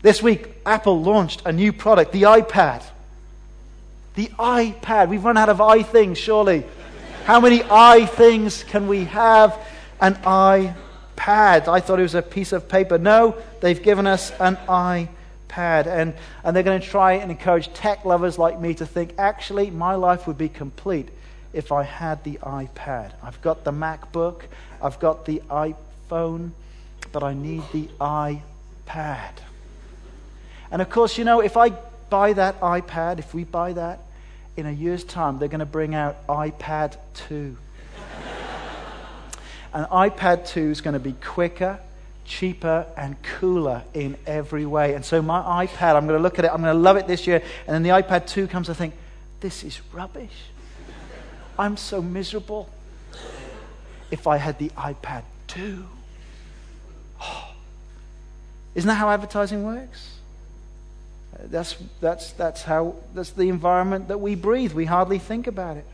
This 0.00 0.22
week, 0.22 0.48
Apple 0.64 1.02
launched 1.02 1.42
a 1.44 1.52
new 1.52 1.72
product, 1.72 2.12
the 2.12 2.22
iPad. 2.22 2.84
The 4.14 4.26
iPad. 4.38 5.08
We've 5.08 5.24
run 5.24 5.36
out 5.36 5.48
of 5.48 5.60
i 5.60 5.82
things, 5.82 6.18
surely. 6.18 6.64
How 7.24 7.40
many 7.40 7.62
i 7.64 8.06
things 8.06 8.62
can 8.62 8.86
we 8.86 9.04
have? 9.04 9.58
An 10.00 10.14
iPad. 10.16 11.66
I 11.66 11.80
thought 11.80 11.98
it 11.98 12.02
was 12.02 12.14
a 12.14 12.22
piece 12.22 12.52
of 12.52 12.68
paper. 12.68 12.96
No, 12.96 13.36
they've 13.60 13.82
given 13.82 14.06
us 14.06 14.30
an 14.38 14.56
iPad. 14.68 15.86
And, 15.86 16.14
and 16.44 16.54
they're 16.54 16.62
going 16.62 16.80
to 16.80 16.86
try 16.86 17.14
and 17.14 17.32
encourage 17.32 17.72
tech 17.74 18.04
lovers 18.04 18.38
like 18.38 18.60
me 18.60 18.74
to 18.74 18.86
think 18.86 19.14
actually, 19.18 19.70
my 19.70 19.96
life 19.96 20.28
would 20.28 20.38
be 20.38 20.48
complete 20.48 21.08
if 21.52 21.72
I 21.72 21.82
had 21.82 22.22
the 22.22 22.38
iPad. 22.38 23.12
I've 23.20 23.42
got 23.42 23.64
the 23.64 23.72
MacBook, 23.72 24.42
I've 24.80 25.00
got 25.00 25.24
the 25.24 25.42
iPhone, 25.50 26.52
but 27.10 27.24
I 27.24 27.34
need 27.34 27.64
the 27.72 27.88
iPad. 28.00 29.32
And 30.70 30.82
of 30.82 30.90
course, 30.90 31.18
you 31.18 31.24
know, 31.24 31.40
if 31.40 31.56
I 31.56 31.70
buy 32.10 32.32
that 32.34 32.60
iPad, 32.60 33.18
if 33.18 33.34
we 33.34 33.44
buy 33.44 33.72
that, 33.74 34.00
in 34.58 34.66
a 34.66 34.72
year's 34.72 35.04
time, 35.04 35.38
they're 35.38 35.48
going 35.48 35.60
to 35.60 35.66
bring 35.66 35.94
out 35.94 36.26
iPad 36.26 36.96
2. 37.28 37.56
and 39.72 39.86
iPad 39.86 40.48
2 40.48 40.70
is 40.70 40.80
going 40.80 40.94
to 40.94 41.00
be 41.00 41.12
quicker, 41.12 41.78
cheaper 42.24 42.84
and 42.96 43.22
cooler 43.22 43.84
in 43.94 44.16
every 44.26 44.66
way. 44.66 44.94
And 44.94 45.04
so 45.04 45.22
my 45.22 45.66
iPad, 45.66 45.94
I'm 45.94 46.08
going 46.08 46.18
to 46.18 46.22
look 46.22 46.40
at 46.40 46.44
it, 46.44 46.50
I'm 46.52 46.60
going 46.60 46.74
to 46.74 46.80
love 46.80 46.96
it 46.96 47.06
this 47.06 47.26
year. 47.26 47.40
And 47.68 47.74
then 47.74 47.82
the 47.84 47.90
iPad 47.90 48.26
2 48.26 48.48
comes, 48.48 48.68
I 48.68 48.74
think, 48.74 48.94
this 49.40 49.62
is 49.62 49.80
rubbish. 49.92 50.34
I'm 51.56 51.76
so 51.76 52.02
miserable. 52.02 52.68
If 54.10 54.26
I 54.26 54.38
had 54.38 54.58
the 54.58 54.70
iPad 54.70 55.22
2, 55.46 55.84
oh, 57.22 57.54
Isn't 58.74 58.88
that 58.88 58.94
how 58.94 59.10
advertising 59.10 59.64
works? 59.64 60.17
That's, 61.36 61.76
that's, 62.00 62.32
that's, 62.32 62.62
how, 62.62 62.96
that's 63.14 63.30
the 63.30 63.48
environment 63.48 64.08
that 64.08 64.18
we 64.18 64.34
breathe. 64.34 64.72
We 64.72 64.86
hardly 64.86 65.18
think 65.18 65.46
about 65.46 65.76
it. 65.76 65.86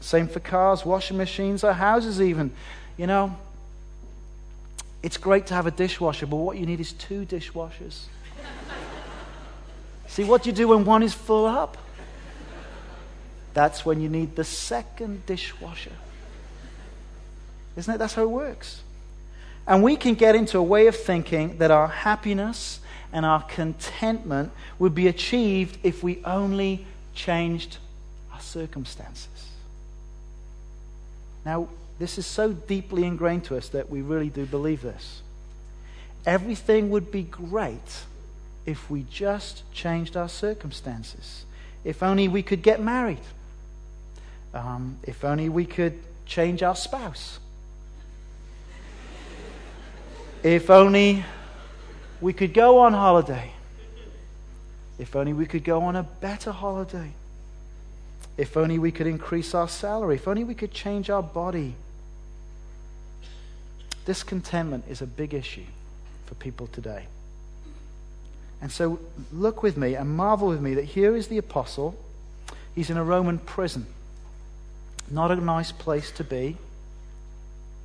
Same 0.00 0.28
for 0.28 0.40
cars, 0.40 0.84
washing 0.84 1.16
machines, 1.16 1.64
our 1.64 1.72
houses, 1.72 2.20
even. 2.20 2.52
You 2.96 3.06
know, 3.06 3.36
it's 5.02 5.16
great 5.16 5.46
to 5.46 5.54
have 5.54 5.66
a 5.66 5.70
dishwasher, 5.70 6.26
but 6.26 6.36
what 6.36 6.56
you 6.56 6.66
need 6.66 6.80
is 6.80 6.92
two 6.92 7.24
dishwashers. 7.24 8.04
See, 10.08 10.24
what 10.24 10.42
do 10.42 10.50
you 10.50 10.56
do 10.56 10.68
when 10.68 10.84
one 10.84 11.02
is 11.02 11.14
full 11.14 11.46
up? 11.46 11.76
That's 13.54 13.84
when 13.84 14.00
you 14.00 14.08
need 14.08 14.36
the 14.36 14.44
second 14.44 15.26
dishwasher. 15.26 15.92
Isn't 17.76 17.94
it? 17.94 17.98
That's 17.98 18.14
how 18.14 18.22
it 18.22 18.30
works. 18.30 18.82
And 19.66 19.82
we 19.82 19.96
can 19.96 20.14
get 20.14 20.34
into 20.34 20.58
a 20.58 20.62
way 20.62 20.86
of 20.86 20.96
thinking 20.96 21.58
that 21.58 21.70
our 21.70 21.88
happiness 21.88 22.80
and 23.12 23.24
our 23.24 23.42
contentment 23.42 24.52
would 24.78 24.94
be 24.94 25.08
achieved 25.08 25.78
if 25.82 26.02
we 26.02 26.22
only 26.24 26.86
changed 27.14 27.78
our 28.32 28.40
circumstances. 28.40 29.48
Now, 31.44 31.68
this 31.98 32.18
is 32.18 32.26
so 32.26 32.52
deeply 32.52 33.04
ingrained 33.04 33.44
to 33.44 33.56
us 33.56 33.68
that 33.70 33.90
we 33.90 34.02
really 34.02 34.28
do 34.28 34.46
believe 34.46 34.82
this. 34.82 35.22
Everything 36.26 36.90
would 36.90 37.10
be 37.10 37.22
great 37.22 38.04
if 38.66 38.90
we 38.90 39.04
just 39.10 39.62
changed 39.72 40.16
our 40.16 40.28
circumstances. 40.28 41.44
If 41.84 42.02
only 42.02 42.28
we 42.28 42.42
could 42.42 42.62
get 42.62 42.82
married. 42.82 43.20
Um, 44.52 44.98
if 45.02 45.24
only 45.24 45.48
we 45.48 45.64
could 45.64 45.98
change 46.26 46.62
our 46.62 46.76
spouse. 46.76 47.38
If 50.42 50.70
only 50.70 51.24
we 52.20 52.32
could 52.32 52.54
go 52.54 52.78
on 52.78 52.92
holiday. 52.92 53.52
If 54.98 55.14
only 55.14 55.32
we 55.32 55.46
could 55.46 55.64
go 55.64 55.82
on 55.82 55.96
a 55.96 56.02
better 56.02 56.50
holiday. 56.50 57.12
If 58.36 58.56
only 58.56 58.78
we 58.78 58.90
could 58.90 59.06
increase 59.06 59.54
our 59.54 59.68
salary. 59.68 60.16
If 60.16 60.26
only 60.26 60.44
we 60.44 60.54
could 60.54 60.72
change 60.72 61.10
our 61.10 61.22
body. 61.22 61.74
Discontentment 64.04 64.84
is 64.88 65.02
a 65.02 65.06
big 65.06 65.34
issue 65.34 65.66
for 66.26 66.34
people 66.34 66.66
today. 66.66 67.06
And 68.60 68.72
so 68.72 68.98
look 69.32 69.62
with 69.62 69.76
me 69.76 69.94
and 69.94 70.10
marvel 70.10 70.48
with 70.48 70.60
me 70.60 70.74
that 70.74 70.84
here 70.84 71.14
is 71.14 71.28
the 71.28 71.38
apostle. 71.38 71.96
He's 72.74 72.90
in 72.90 72.96
a 72.96 73.04
Roman 73.04 73.38
prison. 73.38 73.86
Not 75.10 75.30
a 75.30 75.36
nice 75.36 75.70
place 75.70 76.10
to 76.12 76.24
be. 76.24 76.56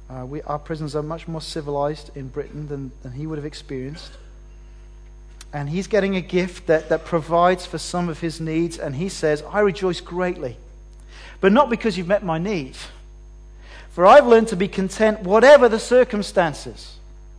Uh, 0.09 0.25
we, 0.25 0.41
our 0.43 0.59
prisons 0.59 0.95
are 0.95 1.03
much 1.03 1.27
more 1.27 1.41
civilized 1.41 2.15
in 2.15 2.27
Britain 2.27 2.67
than, 2.67 2.91
than 3.03 3.13
he 3.13 3.25
would 3.25 3.37
have 3.37 3.45
experienced. 3.45 4.11
And 5.53 5.69
he's 5.69 5.86
getting 5.86 6.15
a 6.15 6.22
gift 6.22 6.65
that, 6.67 6.89
that 6.89 7.05
provides 7.05 7.65
for 7.65 7.77
some 7.77 8.10
of 8.10 8.19
his 8.19 8.41
needs. 8.41 8.79
And 8.79 8.95
he 8.95 9.07
says, 9.07 9.43
I 9.51 9.60
rejoice 9.60 10.01
greatly. 10.01 10.57
But 11.39 11.51
not 11.51 11.69
because 11.69 11.98
you've 11.98 12.07
met 12.07 12.24
my 12.24 12.39
needs. 12.39 12.88
For 13.91 14.07
I've 14.07 14.25
learned 14.25 14.48
to 14.48 14.55
be 14.55 14.67
content 14.67 15.22
whatever 15.22 15.69
the 15.69 15.79
circumstances. 15.79 16.98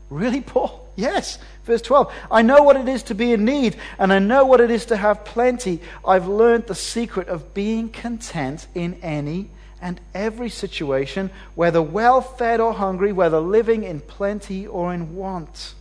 Really, 0.08 0.40
Paul? 0.40 0.82
Yes. 0.96 1.40
Verse 1.64 1.82
12. 1.82 2.14
I 2.30 2.42
know 2.42 2.62
what 2.62 2.76
it 2.76 2.86
is 2.86 3.02
to 3.04 3.16
be 3.16 3.32
in 3.32 3.44
need, 3.44 3.74
and 3.98 4.12
I 4.12 4.20
know 4.20 4.44
what 4.44 4.60
it 4.60 4.70
is 4.70 4.86
to 4.86 4.96
have 4.96 5.24
plenty. 5.24 5.80
I've 6.06 6.28
learned 6.28 6.68
the 6.68 6.74
secret 6.76 7.26
of 7.26 7.52
being 7.52 7.88
content 7.88 8.68
in 8.76 8.94
any 9.02 9.48
and 9.82 10.00
every 10.14 10.50
situation, 10.50 11.30
whether 11.56 11.82
well 11.82 12.20
fed 12.20 12.60
or 12.60 12.74
hungry, 12.74 13.12
whether 13.12 13.40
living 13.40 13.82
in 13.82 14.00
plenty 14.00 14.68
or 14.68 14.94
in 14.94 15.16
want. 15.16 15.74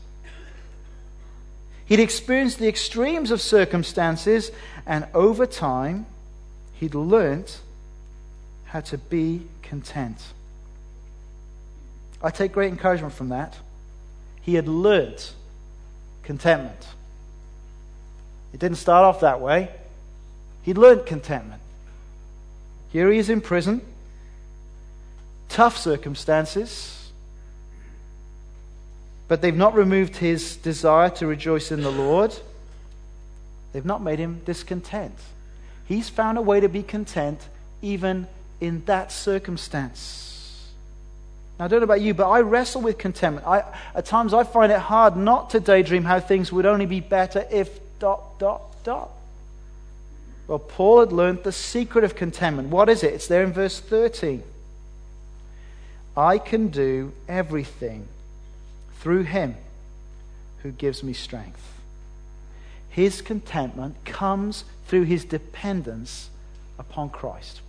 He'd 1.86 2.00
experienced 2.00 2.60
the 2.60 2.68
extremes 2.68 3.32
of 3.32 3.42
circumstances, 3.42 4.52
and 4.86 5.08
over 5.13 5.46
time, 5.46 6.06
he'd 6.74 6.96
learnt 6.96 7.60
how 8.66 8.82
to 8.82 8.98
be 8.98 9.42
content. 9.62 10.18
I 12.22 12.30
take 12.30 12.54
great 12.54 12.72
encouragement 12.72 13.13
from 13.13 13.30
that. 13.30 13.58
He 14.42 14.56
had 14.56 14.68
learnt 14.68 15.34
contentment. 16.24 16.88
It 18.54 18.60
didn't 18.60 18.78
start 18.78 19.04
off 19.04 19.20
that 19.20 19.42
way. 19.42 19.70
He'd 20.63 20.78
learnt 20.78 21.06
contentment. 21.06 21.62
Here 22.92 23.12
he 23.12 23.18
is 23.18 23.30
in 23.30 23.42
prison, 23.42 23.82
tough 25.50 25.78
circumstances 25.78 27.02
but 29.34 29.42
they've 29.42 29.56
not 29.56 29.74
removed 29.74 30.18
his 30.18 30.58
desire 30.58 31.10
to 31.10 31.25
rejoice 31.25 31.72
in 31.72 31.82
the 31.82 31.90
Lord. 31.90 32.38
They've 33.72 33.84
not 33.84 34.04
made 34.04 34.20
him 34.20 34.44
discontent. 34.46 35.16
He's 35.88 36.08
found 36.08 36.38
a 36.38 36.42
way 36.44 36.60
to 36.60 36.70
be 36.70 36.84
content 36.84 37.40
even 37.82 38.28
in 38.62 38.86
that 38.86 39.12
circumstance. 39.12 40.70
Now, 41.58 41.66
I 41.66 41.68
don't 41.68 41.80
know 41.80 41.86
about 41.86 42.02
you, 42.02 42.13
but 42.13 42.30
I 42.30 42.42
wrestle 42.42 42.84
with 42.84 43.00
contentment. 43.00 43.48
I, 43.48 43.63
at 43.96 44.06
times, 44.06 44.36
I 44.36 44.44
find 44.44 44.72
it 44.72 44.78
hard 44.78 45.18
not 45.18 45.50
to 45.50 45.60
daydream 45.60 46.04
how 46.04 46.20
things 46.20 46.52
would 46.54 46.68
only 46.68 46.86
be 46.86 47.00
better 47.00 47.48
if 47.50 47.80
dot, 47.98 48.38
dot, 48.38 48.62
dot. 48.84 49.10
Well, 50.48 50.60
Paul 50.60 51.00
had 51.00 51.12
learned 51.12 51.42
the 51.42 51.52
secret 51.52 52.04
of 52.04 52.16
contentment. 52.16 52.70
What 52.70 52.88
is 52.88 53.02
it? 53.02 53.16
It's 53.16 53.25
there 53.25 53.44
in 53.44 53.52
verse 53.52 53.80
13. 53.80 54.44
I 56.16 56.38
can 56.38 56.68
do 56.68 57.13
everything 57.28 58.10
through 59.03 59.24
him 59.24 59.53
who 60.60 60.72
gives 60.72 61.03
me 61.03 61.12
strength. 61.12 61.62
His 62.89 63.22
contentment 63.22 64.05
comes 64.05 64.63
through 64.88 65.03
his 65.03 65.25
dependence 65.25 66.29
upon 66.79 67.10
Christ. 67.10 67.60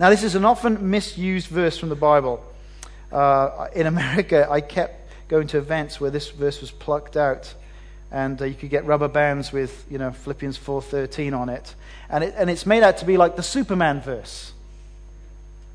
Now, 0.00 0.10
this 0.10 0.24
is 0.24 0.34
an 0.34 0.44
often 0.44 0.90
misused 0.90 1.46
verse 1.46 1.78
from 1.78 1.90
the 1.90 1.94
Bible. 1.94 2.42
Uh, 3.12 3.68
in 3.72 3.86
America, 3.86 4.48
I 4.50 4.62
kept 4.62 5.28
going 5.28 5.46
to 5.46 5.58
events 5.58 6.00
where 6.00 6.10
this 6.10 6.30
verse 6.30 6.60
was 6.60 6.72
plucked 6.72 7.16
out, 7.16 7.54
and 8.10 8.42
uh, 8.42 8.46
you 8.46 8.54
could 8.54 8.70
get 8.70 8.84
rubber 8.84 9.06
bands 9.06 9.52
with, 9.52 9.86
you 9.88 9.98
know, 9.98 10.10
Philippians 10.10 10.58
4:13 10.58 11.38
on 11.38 11.48
it, 11.48 11.72
and, 12.10 12.24
it, 12.24 12.34
and 12.36 12.50
it's 12.50 12.66
made 12.66 12.82
out 12.82 12.96
to 12.96 13.04
be 13.04 13.16
like 13.16 13.36
the 13.36 13.44
Superman 13.44 14.00
verse. 14.00 14.52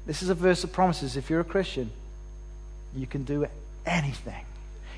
This 0.06 0.22
is 0.22 0.28
a 0.28 0.36
verse 0.36 0.62
that 0.64 0.74
promises 0.74 1.16
if 1.16 1.30
you're 1.30 1.40
a 1.40 1.46
Christian, 1.46 1.90
you 2.94 3.08
can 3.08 3.24
do 3.24 3.44
anything. 3.88 4.44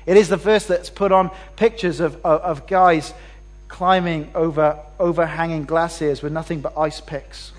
It 0.06 0.16
is 0.16 0.28
the 0.28 0.36
verse 0.36 0.66
that's 0.66 0.90
put 0.90 1.12
on 1.12 1.30
pictures 1.56 2.00
of, 2.00 2.16
of, 2.24 2.40
of 2.42 2.66
guys 2.66 3.12
climbing 3.68 4.30
over 4.34 4.78
overhanging 4.98 5.64
glaciers 5.64 6.22
with 6.22 6.32
nothing 6.32 6.60
but 6.60 6.76
ice 6.76 7.00
picks. 7.00 7.52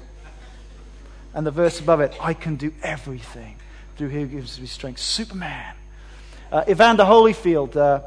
And 1.33 1.45
the 1.45 1.51
verse 1.51 1.79
above 1.79 2.01
it, 2.01 2.13
I 2.21 2.33
can 2.33 2.55
do 2.55 2.73
everything 2.83 3.55
through 3.97 4.09
Him 4.09 4.27
who 4.27 4.38
gives 4.38 4.59
me 4.59 4.67
strength. 4.67 5.00
Superman. 5.00 5.75
Uh, 6.51 6.65
Evander 6.67 7.03
Holyfield, 7.03 7.77
uh, 7.77 8.01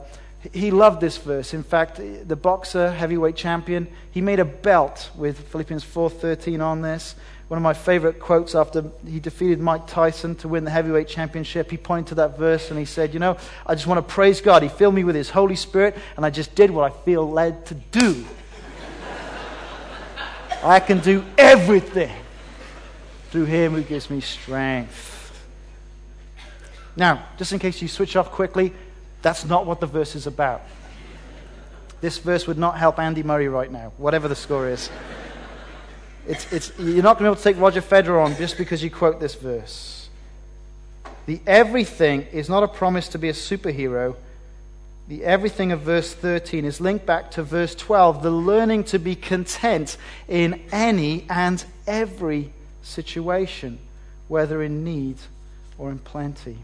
he 0.52 0.70
loved 0.70 1.00
this 1.00 1.16
verse. 1.16 1.54
In 1.54 1.62
fact, 1.62 1.96
the 1.96 2.36
boxer, 2.36 2.90
heavyweight 2.92 3.36
champion, 3.36 3.88
he 4.10 4.20
made 4.20 4.40
a 4.40 4.44
belt 4.44 5.10
with 5.16 5.48
Philippians 5.48 5.82
4.13 5.82 6.62
on 6.62 6.82
this. 6.82 7.14
One 7.48 7.58
of 7.58 7.62
my 7.62 7.74
favorite 7.74 8.20
quotes 8.20 8.54
after 8.54 8.84
he 9.06 9.20
defeated 9.20 9.60
Mike 9.60 9.86
Tyson 9.86 10.34
to 10.36 10.48
win 10.48 10.64
the 10.64 10.70
heavyweight 10.70 11.08
championship, 11.08 11.70
he 11.70 11.76
pointed 11.76 12.08
to 12.08 12.14
that 12.16 12.38
verse 12.38 12.70
and 12.70 12.78
he 12.78 12.86
said, 12.86 13.12
You 13.12 13.20
know, 13.20 13.36
I 13.66 13.74
just 13.74 13.86
want 13.86 13.98
to 13.98 14.14
praise 14.14 14.40
God. 14.40 14.62
He 14.62 14.70
filled 14.70 14.94
me 14.94 15.04
with 15.04 15.14
his 15.14 15.28
Holy 15.28 15.56
Spirit, 15.56 15.96
and 16.16 16.24
I 16.24 16.30
just 16.30 16.54
did 16.54 16.70
what 16.70 16.90
I 16.90 16.96
feel 17.04 17.30
led 17.30 17.66
to 17.66 17.74
do. 17.74 18.24
I 20.62 20.80
can 20.80 21.00
do 21.00 21.22
everything 21.36 22.16
through 23.30 23.44
him 23.44 23.72
who 23.72 23.82
gives 23.82 24.08
me 24.08 24.20
strength. 24.20 25.10
Now, 26.96 27.26
just 27.36 27.52
in 27.52 27.58
case 27.58 27.82
you 27.82 27.88
switch 27.88 28.16
off 28.16 28.30
quickly, 28.30 28.72
that's 29.20 29.44
not 29.44 29.66
what 29.66 29.80
the 29.80 29.86
verse 29.86 30.14
is 30.14 30.26
about. 30.26 30.62
This 32.00 32.18
verse 32.18 32.46
would 32.46 32.58
not 32.58 32.78
help 32.78 32.98
Andy 32.98 33.22
Murray 33.22 33.48
right 33.48 33.70
now, 33.70 33.92
whatever 33.98 34.28
the 34.28 34.36
score 34.36 34.68
is. 34.68 34.88
It's, 36.26 36.50
it's, 36.52 36.72
you're 36.78 37.02
not 37.02 37.18
going 37.18 37.24
to 37.24 37.24
be 37.24 37.26
able 37.26 37.36
to 37.36 37.42
take 37.42 37.58
Roger 37.58 37.82
Federer 37.82 38.24
on 38.24 38.34
just 38.36 38.56
because 38.56 38.82
you 38.82 38.90
quote 38.90 39.20
this 39.20 39.34
verse. 39.34 40.08
The 41.26 41.40
everything 41.46 42.22
is 42.32 42.48
not 42.48 42.62
a 42.62 42.68
promise 42.68 43.08
to 43.08 43.18
be 43.18 43.28
a 43.28 43.32
superhero. 43.32 44.16
The 45.08 45.24
everything 45.24 45.70
of 45.72 45.82
verse 45.82 46.14
13 46.14 46.64
is 46.64 46.80
linked 46.80 47.04
back 47.04 47.30
to 47.32 47.42
verse 47.42 47.74
12, 47.74 48.22
the 48.22 48.30
learning 48.30 48.84
to 48.84 48.98
be 48.98 49.14
content 49.14 49.98
in 50.28 50.62
any 50.72 51.26
and 51.28 51.62
every 51.86 52.52
situation, 52.82 53.78
whether 54.28 54.62
in 54.62 54.82
need 54.82 55.16
or 55.76 55.90
in 55.90 55.98
plenty. 55.98 56.58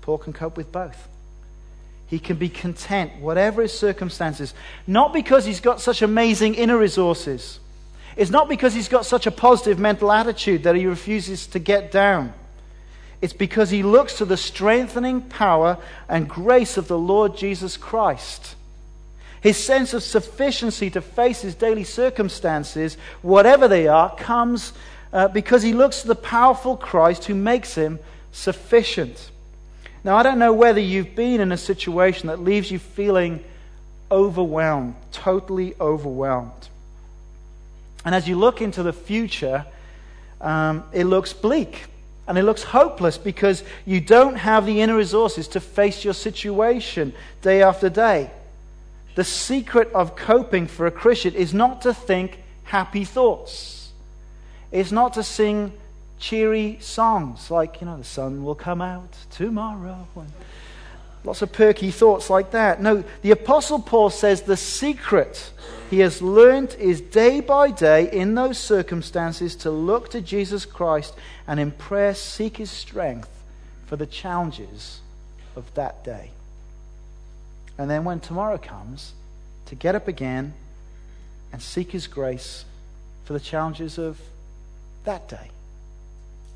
Paul 0.00 0.18
can 0.18 0.32
cope 0.32 0.56
with 0.56 0.72
both. 0.72 1.08
He 2.08 2.18
can 2.18 2.36
be 2.36 2.48
content, 2.48 3.20
whatever 3.20 3.62
his 3.62 3.76
circumstances, 3.76 4.52
not 4.84 5.12
because 5.12 5.44
he's 5.44 5.60
got 5.60 5.80
such 5.80 6.02
amazing 6.02 6.56
inner 6.56 6.76
resources 6.76 7.60
it's 8.16 8.30
not 8.30 8.48
because 8.48 8.74
he's 8.74 8.88
got 8.88 9.06
such 9.06 9.26
a 9.26 9.30
positive 9.30 9.78
mental 9.78 10.10
attitude 10.10 10.64
that 10.64 10.76
he 10.76 10.86
refuses 10.86 11.46
to 11.48 11.58
get 11.58 11.92
down. 11.92 12.32
It's 13.20 13.32
because 13.32 13.70
he 13.70 13.82
looks 13.82 14.18
to 14.18 14.24
the 14.24 14.36
strengthening 14.36 15.20
power 15.20 15.78
and 16.08 16.28
grace 16.28 16.76
of 16.76 16.88
the 16.88 16.98
Lord 16.98 17.36
Jesus 17.36 17.76
Christ. 17.76 18.56
His 19.40 19.56
sense 19.56 19.94
of 19.94 20.02
sufficiency 20.02 20.90
to 20.90 21.00
face 21.00 21.42
his 21.42 21.54
daily 21.54 21.84
circumstances, 21.84 22.96
whatever 23.22 23.68
they 23.68 23.88
are, 23.88 24.14
comes 24.16 24.72
uh, 25.12 25.28
because 25.28 25.62
he 25.62 25.72
looks 25.72 26.02
to 26.02 26.08
the 26.08 26.14
powerful 26.14 26.76
Christ 26.76 27.24
who 27.24 27.34
makes 27.34 27.74
him 27.74 27.98
sufficient. 28.32 29.30
Now, 30.04 30.16
I 30.16 30.22
don't 30.22 30.38
know 30.38 30.52
whether 30.52 30.80
you've 30.80 31.14
been 31.14 31.40
in 31.40 31.52
a 31.52 31.58
situation 31.58 32.28
that 32.28 32.40
leaves 32.40 32.70
you 32.70 32.78
feeling 32.78 33.44
overwhelmed, 34.10 34.94
totally 35.12 35.74
overwhelmed. 35.80 36.68
And 38.04 38.14
as 38.14 38.28
you 38.28 38.36
look 38.36 38.60
into 38.60 38.82
the 38.82 38.92
future, 38.92 39.66
um, 40.40 40.84
it 40.92 41.04
looks 41.04 41.32
bleak 41.32 41.86
and 42.26 42.38
it 42.38 42.44
looks 42.44 42.62
hopeless 42.62 43.18
because 43.18 43.64
you 43.84 44.00
don't 44.00 44.36
have 44.36 44.64
the 44.64 44.80
inner 44.80 44.96
resources 44.96 45.48
to 45.48 45.60
face 45.60 46.04
your 46.04 46.14
situation 46.14 47.12
day 47.42 47.62
after 47.62 47.90
day. 47.90 48.30
The 49.16 49.24
secret 49.24 49.92
of 49.92 50.16
coping 50.16 50.66
for 50.66 50.86
a 50.86 50.90
Christian 50.90 51.34
is 51.34 51.52
not 51.52 51.82
to 51.82 51.92
think 51.92 52.38
happy 52.64 53.04
thoughts. 53.04 53.90
It's 54.70 54.92
not 54.92 55.14
to 55.14 55.22
sing 55.24 55.72
cheery 56.20 56.78
songs 56.80 57.50
like, 57.50 57.80
you 57.80 57.86
know, 57.86 57.98
the 57.98 58.04
sun 58.04 58.44
will 58.44 58.54
come 58.54 58.80
out 58.80 59.12
tomorrow. 59.30 60.06
Lots 61.24 61.42
of 61.42 61.52
perky 61.52 61.90
thoughts 61.90 62.30
like 62.30 62.52
that. 62.52 62.80
No, 62.80 63.04
the 63.22 63.30
Apostle 63.30 63.78
Paul 63.78 64.10
says 64.10 64.42
the 64.42 64.56
secret 64.56 65.50
he 65.90 65.98
has 65.98 66.22
learned 66.22 66.74
is 66.78 67.00
day 67.00 67.40
by 67.40 67.70
day 67.70 68.10
in 68.10 68.34
those 68.34 68.58
circumstances 68.58 69.56
to 69.56 69.70
look 69.70 70.10
to 70.10 70.20
Jesus 70.20 70.64
Christ 70.64 71.14
and 71.46 71.58
in 71.58 71.72
prayer 71.72 72.14
seek 72.14 72.56
his 72.58 72.70
strength 72.70 73.28
for 73.86 73.96
the 73.96 74.06
challenges 74.06 75.00
of 75.56 75.74
that 75.74 76.04
day. 76.04 76.30
And 77.76 77.90
then 77.90 78.04
when 78.04 78.20
tomorrow 78.20 78.56
comes, 78.56 79.14
to 79.70 79.76
get 79.76 79.94
up 79.94 80.08
again 80.08 80.52
and 81.52 81.62
seek 81.62 81.92
His 81.92 82.08
grace 82.08 82.64
for 83.24 83.32
the 83.32 83.40
challenges 83.40 83.98
of 83.98 84.20
that 85.04 85.28
day. 85.28 85.50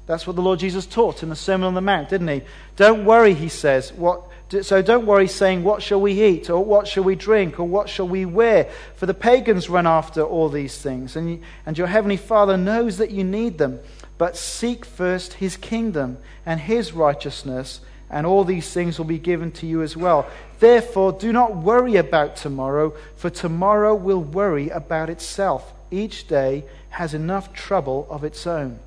That's 0.06 0.26
what 0.26 0.35
the 0.35 0.42
Lord 0.42 0.59
Jesus 0.59 0.85
taught 0.85 1.23
in 1.23 1.28
the 1.28 1.37
Sermon 1.37 1.68
on 1.68 1.75
the 1.75 1.80
Mount, 1.80 2.09
didn't 2.09 2.26
he? 2.26 2.42
Don't 2.75 3.04
worry, 3.04 3.33
he 3.33 3.49
says. 3.49 3.92
What, 3.92 4.23
so 4.62 4.82
don't 4.82 5.06
worry 5.06 5.28
saying, 5.28 5.64
What 5.64 5.82
shall 5.82 6.00
we 6.00 6.23
eat? 6.23 6.50
Or 6.50 6.64
what 6.64 6.87
shall 6.87 7.04
we 7.04 7.14
drink? 7.14 7.58
Or 7.58 7.64
what 7.64 7.88
shall 7.88 8.08
we 8.08 8.25
wear? 8.25 8.70
For 8.96 9.06
the 9.06 9.14
pagans 9.14 9.68
run 9.68 9.87
after 9.87 10.23
all 10.23 10.49
these 10.49 10.78
things, 10.78 11.16
and, 11.16 11.42
and 11.66 11.76
your 11.78 11.87
heavenly 11.87 12.16
Father 12.16 12.56
knows 12.56 12.99
that 12.99 13.11
you 13.11 13.25
need 13.25 13.58
them. 13.58 13.80
But 14.16 14.37
seek 14.37 14.84
first 14.84 15.34
his 15.34 15.56
kingdom 15.56 16.18
and 16.46 16.61
his 16.61 16.92
righteousness 16.92 17.80
and 18.14 18.26
all 18.26 18.44
these 18.44 18.73
things 18.73 18.96
will 18.96 19.06
be 19.06 19.18
given 19.18 19.50
to 19.50 19.66
you 19.66 19.82
as 19.82 19.96
well. 19.96 20.28
Therefore, 20.61 21.12
do 21.12 21.32
not 21.32 21.56
worry 21.56 21.96
about 21.96 22.37
tomorrow, 22.37 22.94
for 23.16 23.28
tomorrow 23.28 23.94
will 23.94 24.23
worry 24.23 24.68
about 24.68 25.11
itself. 25.11 25.73
Each 25.90 26.28
day 26.28 26.64
has 26.90 27.12
enough 27.12 27.52
trouble 27.52 28.06
of 28.08 28.23
its 28.23 28.46
own. 28.46 28.78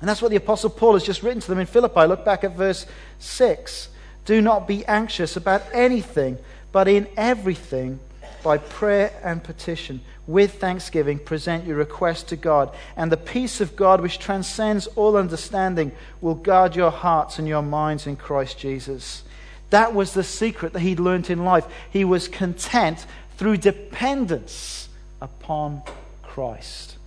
And 0.00 0.08
that's 0.08 0.20
what 0.20 0.30
the 0.30 0.36
Apostle 0.36 0.70
Paul 0.70 0.94
has 0.94 1.04
just 1.04 1.22
written 1.22 1.40
to 1.40 1.48
them 1.48 1.58
in 1.58 1.66
Philippi. 1.66 2.06
Look 2.06 2.24
back 2.24 2.44
at 2.44 2.56
verse 2.56 2.86
6. 3.20 3.88
Do 4.28 4.42
not 4.42 4.68
be 4.68 4.84
anxious 4.84 5.36
about 5.36 5.62
anything, 5.72 6.36
but 6.70 6.86
in 6.86 7.08
everything, 7.16 7.98
by 8.42 8.58
prayer 8.58 9.10
and 9.24 9.42
petition 9.42 10.02
with 10.26 10.60
thanksgiving, 10.60 11.18
present 11.18 11.64
your 11.64 11.78
request 11.78 12.28
to 12.28 12.36
God, 12.36 12.70
and 12.94 13.10
the 13.10 13.16
peace 13.16 13.62
of 13.62 13.74
God, 13.74 14.02
which 14.02 14.18
transcends 14.18 14.86
all 14.88 15.16
understanding, 15.16 15.92
will 16.20 16.34
guard 16.34 16.76
your 16.76 16.90
hearts 16.90 17.38
and 17.38 17.48
your 17.48 17.62
minds 17.62 18.06
in 18.06 18.16
Christ 18.16 18.58
Jesus. 18.58 19.22
That 19.70 19.94
was 19.94 20.12
the 20.12 20.22
secret 20.22 20.74
that 20.74 20.80
he'd 20.80 21.00
learnt 21.00 21.30
in 21.30 21.46
life. 21.46 21.64
He 21.90 22.04
was 22.04 22.28
content 22.28 23.06
through 23.38 23.56
dependence 23.56 24.90
upon 25.22 25.80
Christ. 26.22 26.98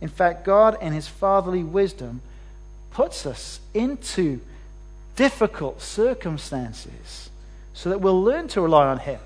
In 0.00 0.08
fact, 0.08 0.44
God, 0.44 0.80
in 0.80 0.92
his 0.92 1.08
fatherly 1.08 1.64
wisdom, 1.64 2.20
puts 2.92 3.26
us 3.26 3.58
into 3.74 4.40
difficult 5.16 5.80
circumstances 5.80 7.30
so 7.72 7.90
that 7.90 8.00
we'll 8.00 8.22
learn 8.22 8.48
to 8.48 8.60
rely 8.60 8.86
on 8.86 8.98
him. 8.98 9.20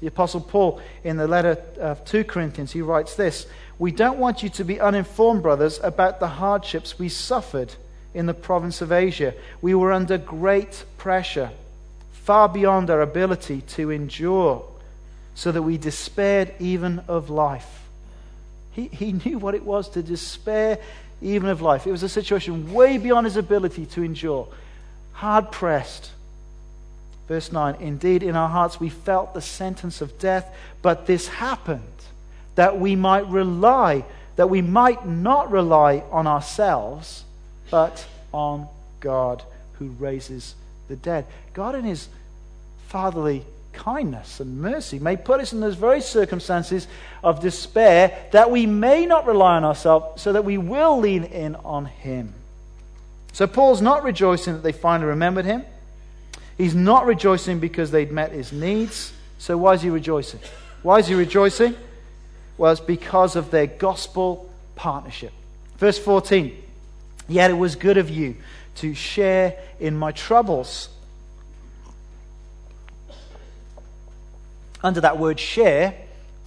The 0.00 0.06
Apostle 0.06 0.40
Paul, 0.40 0.80
in 1.04 1.16
the 1.16 1.28
letter 1.28 1.58
of 1.78 2.04
2 2.04 2.24
Corinthians, 2.24 2.72
he 2.72 2.80
writes 2.80 3.14
this 3.16 3.46
We 3.78 3.92
don't 3.92 4.18
want 4.18 4.42
you 4.42 4.48
to 4.50 4.64
be 4.64 4.80
uninformed, 4.80 5.42
brothers, 5.42 5.78
about 5.82 6.20
the 6.20 6.28
hardships 6.28 6.98
we 6.98 7.08
suffered 7.08 7.74
in 8.14 8.26
the 8.26 8.34
province 8.34 8.80
of 8.80 8.92
Asia. 8.92 9.34
We 9.60 9.74
were 9.74 9.92
under 9.92 10.18
great 10.18 10.84
pressure, 10.96 11.50
far 12.12 12.48
beyond 12.48 12.90
our 12.90 13.02
ability 13.02 13.60
to 13.62 13.90
endure, 13.90 14.66
so 15.34 15.52
that 15.52 15.62
we 15.62 15.76
despaired 15.76 16.54
even 16.58 17.00
of 17.06 17.30
life. 17.30 17.80
He, 18.72 18.88
he 18.88 19.12
knew 19.24 19.38
what 19.38 19.54
it 19.54 19.64
was 19.64 19.88
to 19.90 20.02
despair 20.02 20.78
even 21.22 21.50
of 21.50 21.60
life. 21.60 21.86
It 21.86 21.92
was 21.92 22.02
a 22.02 22.08
situation 22.08 22.72
way 22.72 22.96
beyond 22.96 23.26
his 23.26 23.36
ability 23.36 23.86
to 23.86 24.02
endure, 24.02 24.48
hard 25.20 25.52
pressed 25.52 26.10
Verse 27.30 27.52
9 27.52 27.76
Indeed, 27.76 28.24
in 28.24 28.34
our 28.34 28.48
hearts 28.48 28.80
we 28.80 28.88
felt 28.88 29.34
the 29.34 29.40
sentence 29.40 30.00
of 30.00 30.18
death, 30.18 30.52
but 30.82 31.06
this 31.06 31.28
happened 31.28 31.84
that 32.56 32.80
we 32.80 32.96
might 32.96 33.24
rely, 33.28 34.04
that 34.34 34.50
we 34.50 34.62
might 34.62 35.06
not 35.06 35.48
rely 35.52 36.02
on 36.10 36.26
ourselves, 36.26 37.22
but 37.70 38.04
on 38.32 38.66
God 38.98 39.44
who 39.74 39.90
raises 39.90 40.56
the 40.88 40.96
dead. 40.96 41.24
God, 41.54 41.76
in 41.76 41.84
his 41.84 42.08
fatherly 42.88 43.44
kindness 43.72 44.40
and 44.40 44.60
mercy, 44.60 44.98
may 44.98 45.16
put 45.16 45.38
us 45.38 45.52
in 45.52 45.60
those 45.60 45.76
very 45.76 46.00
circumstances 46.00 46.88
of 47.22 47.40
despair 47.40 48.26
that 48.32 48.50
we 48.50 48.66
may 48.66 49.06
not 49.06 49.24
rely 49.24 49.54
on 49.54 49.64
ourselves, 49.64 50.20
so 50.20 50.32
that 50.32 50.44
we 50.44 50.58
will 50.58 50.98
lean 50.98 51.22
in 51.22 51.54
on 51.54 51.84
him. 51.84 52.34
So 53.32 53.46
Paul's 53.46 53.80
not 53.80 54.02
rejoicing 54.02 54.54
that 54.54 54.62
they 54.62 54.72
finally 54.72 55.08
remembered 55.08 55.44
him. 55.44 55.64
He's 56.58 56.74
not 56.74 57.06
rejoicing 57.06 57.58
because 57.58 57.90
they'd 57.90 58.12
met 58.12 58.32
his 58.32 58.52
needs. 58.52 59.12
So 59.38 59.56
why 59.56 59.74
is 59.74 59.82
he 59.82 59.90
rejoicing? 59.90 60.40
Why 60.82 60.98
is 60.98 61.06
he 61.06 61.14
rejoicing? 61.14 61.74
Well, 62.58 62.72
it's 62.72 62.80
because 62.80 63.36
of 63.36 63.50
their 63.50 63.66
gospel 63.66 64.50
partnership. 64.74 65.32
Verse 65.78 65.98
14 65.98 66.64
Yet 67.28 67.50
it 67.50 67.54
was 67.54 67.76
good 67.76 67.96
of 67.96 68.10
you 68.10 68.36
to 68.76 68.92
share 68.92 69.56
in 69.78 69.96
my 69.96 70.12
troubles. 70.12 70.88
Under 74.82 75.00
that 75.02 75.18
word 75.18 75.38
share, 75.38 75.94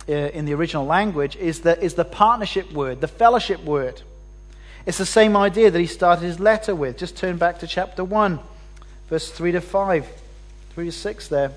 uh, 0.10 0.12
in 0.12 0.46
the 0.46 0.54
original 0.54 0.86
language, 0.86 1.36
is 1.38 1.62
the, 1.62 1.82
is 1.82 1.94
the 1.94 2.04
partnership 2.04 2.72
word, 2.72 3.00
the 3.00 3.08
fellowship 3.08 3.64
word. 3.64 4.02
It's 4.86 4.98
the 4.98 5.06
same 5.06 5.38
idea 5.38 5.72
that 5.72 5.80
he 5.80 5.88
started 5.88 6.26
his 6.26 6.40
letter 6.40 6.76
with. 6.76 6.98
Just 6.98 7.16
turn 7.18 7.38
back 7.38 7.60
to 7.60 7.68
chapter 7.68 8.04
1 8.04 8.40
verse 9.14 9.30
3 9.30 9.52
to 9.52 9.62
5, 9.62 10.08
3 10.74 10.86
to 10.86 10.92
6 10.92 11.28
there. 11.28 11.52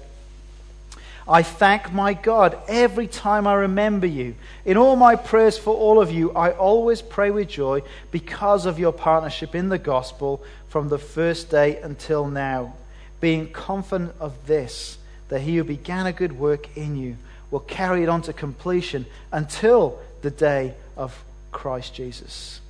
I 1.27 1.43
thank 1.43 1.91
my 1.91 2.13
God 2.13 2.57
every 2.69 3.07
time 3.07 3.47
I 3.47 3.55
remember 3.55 4.07
you. 4.07 4.35
In 4.67 4.77
all 4.77 4.95
my 4.95 5.17
prayers 5.17 5.57
for 5.57 5.75
all 5.75 5.99
of 5.99 6.11
you, 6.11 6.33
I 6.33 6.51
always 6.51 7.01
pray 7.01 7.31
with 7.31 7.49
joy 7.49 7.83
because 8.11 8.67
of 8.67 8.79
your 8.79 8.93
partnership 8.93 9.55
in 9.55 9.71
the 9.71 9.79
gospel 9.79 10.45
from 10.69 10.91
the 10.91 10.99
first 10.99 11.51
day 11.51 11.81
until 11.81 12.29
now, 12.29 12.75
being 13.21 13.51
confident 13.51 14.13
of 14.21 14.47
this, 14.47 14.99
that 15.31 15.41
he 15.41 15.57
who 15.57 15.65
began 15.65 16.07
a 16.07 16.13
good 16.13 16.39
work 16.39 16.77
in 16.77 16.97
you 16.97 17.17
will 17.51 17.61
carry 17.61 18.03
it 18.03 18.09
on 18.11 18.21
to 18.21 18.35
completion 18.35 19.07
until 19.33 19.99
the 20.21 20.31
day 20.31 20.75
of 20.95 21.25
Christ 21.53 21.95
Jesus. 21.95 22.61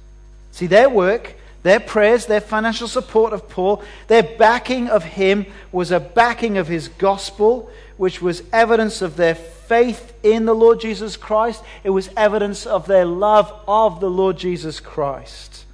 See, 0.57 0.67
their 0.67 0.89
work 0.89 1.37
their 1.67 1.81
prayers, 1.81 2.27
their 2.27 2.41
financial 2.41 2.87
support 2.87 3.33
of 3.33 3.49
Paul, 3.49 3.83
their 4.07 4.23
backing 4.23 4.89
of 4.89 5.03
him 5.03 5.47
was 5.73 5.91
a 5.91 5.99
backing 5.99 6.59
of 6.59 6.69
his 6.69 6.87
gospel, 6.87 7.69
which 7.97 8.23
was 8.23 8.45
evidence 8.53 9.03
of 9.03 9.17
their 9.17 9.35
faith 9.35 10.13
in 10.23 10.45
the 10.45 10.55
Lord 10.55 10.79
Jesus 10.79 11.17
Christ. 11.17 11.65
It 11.83 11.91
was 11.91 12.09
evidence 12.17 12.67
of 12.67 12.87
their 12.87 13.05
love 13.05 13.53
of 13.67 13.99
the 13.99 14.09
Lord 14.09 14.39
Jesus 14.39 14.79
Christ. 14.79 15.65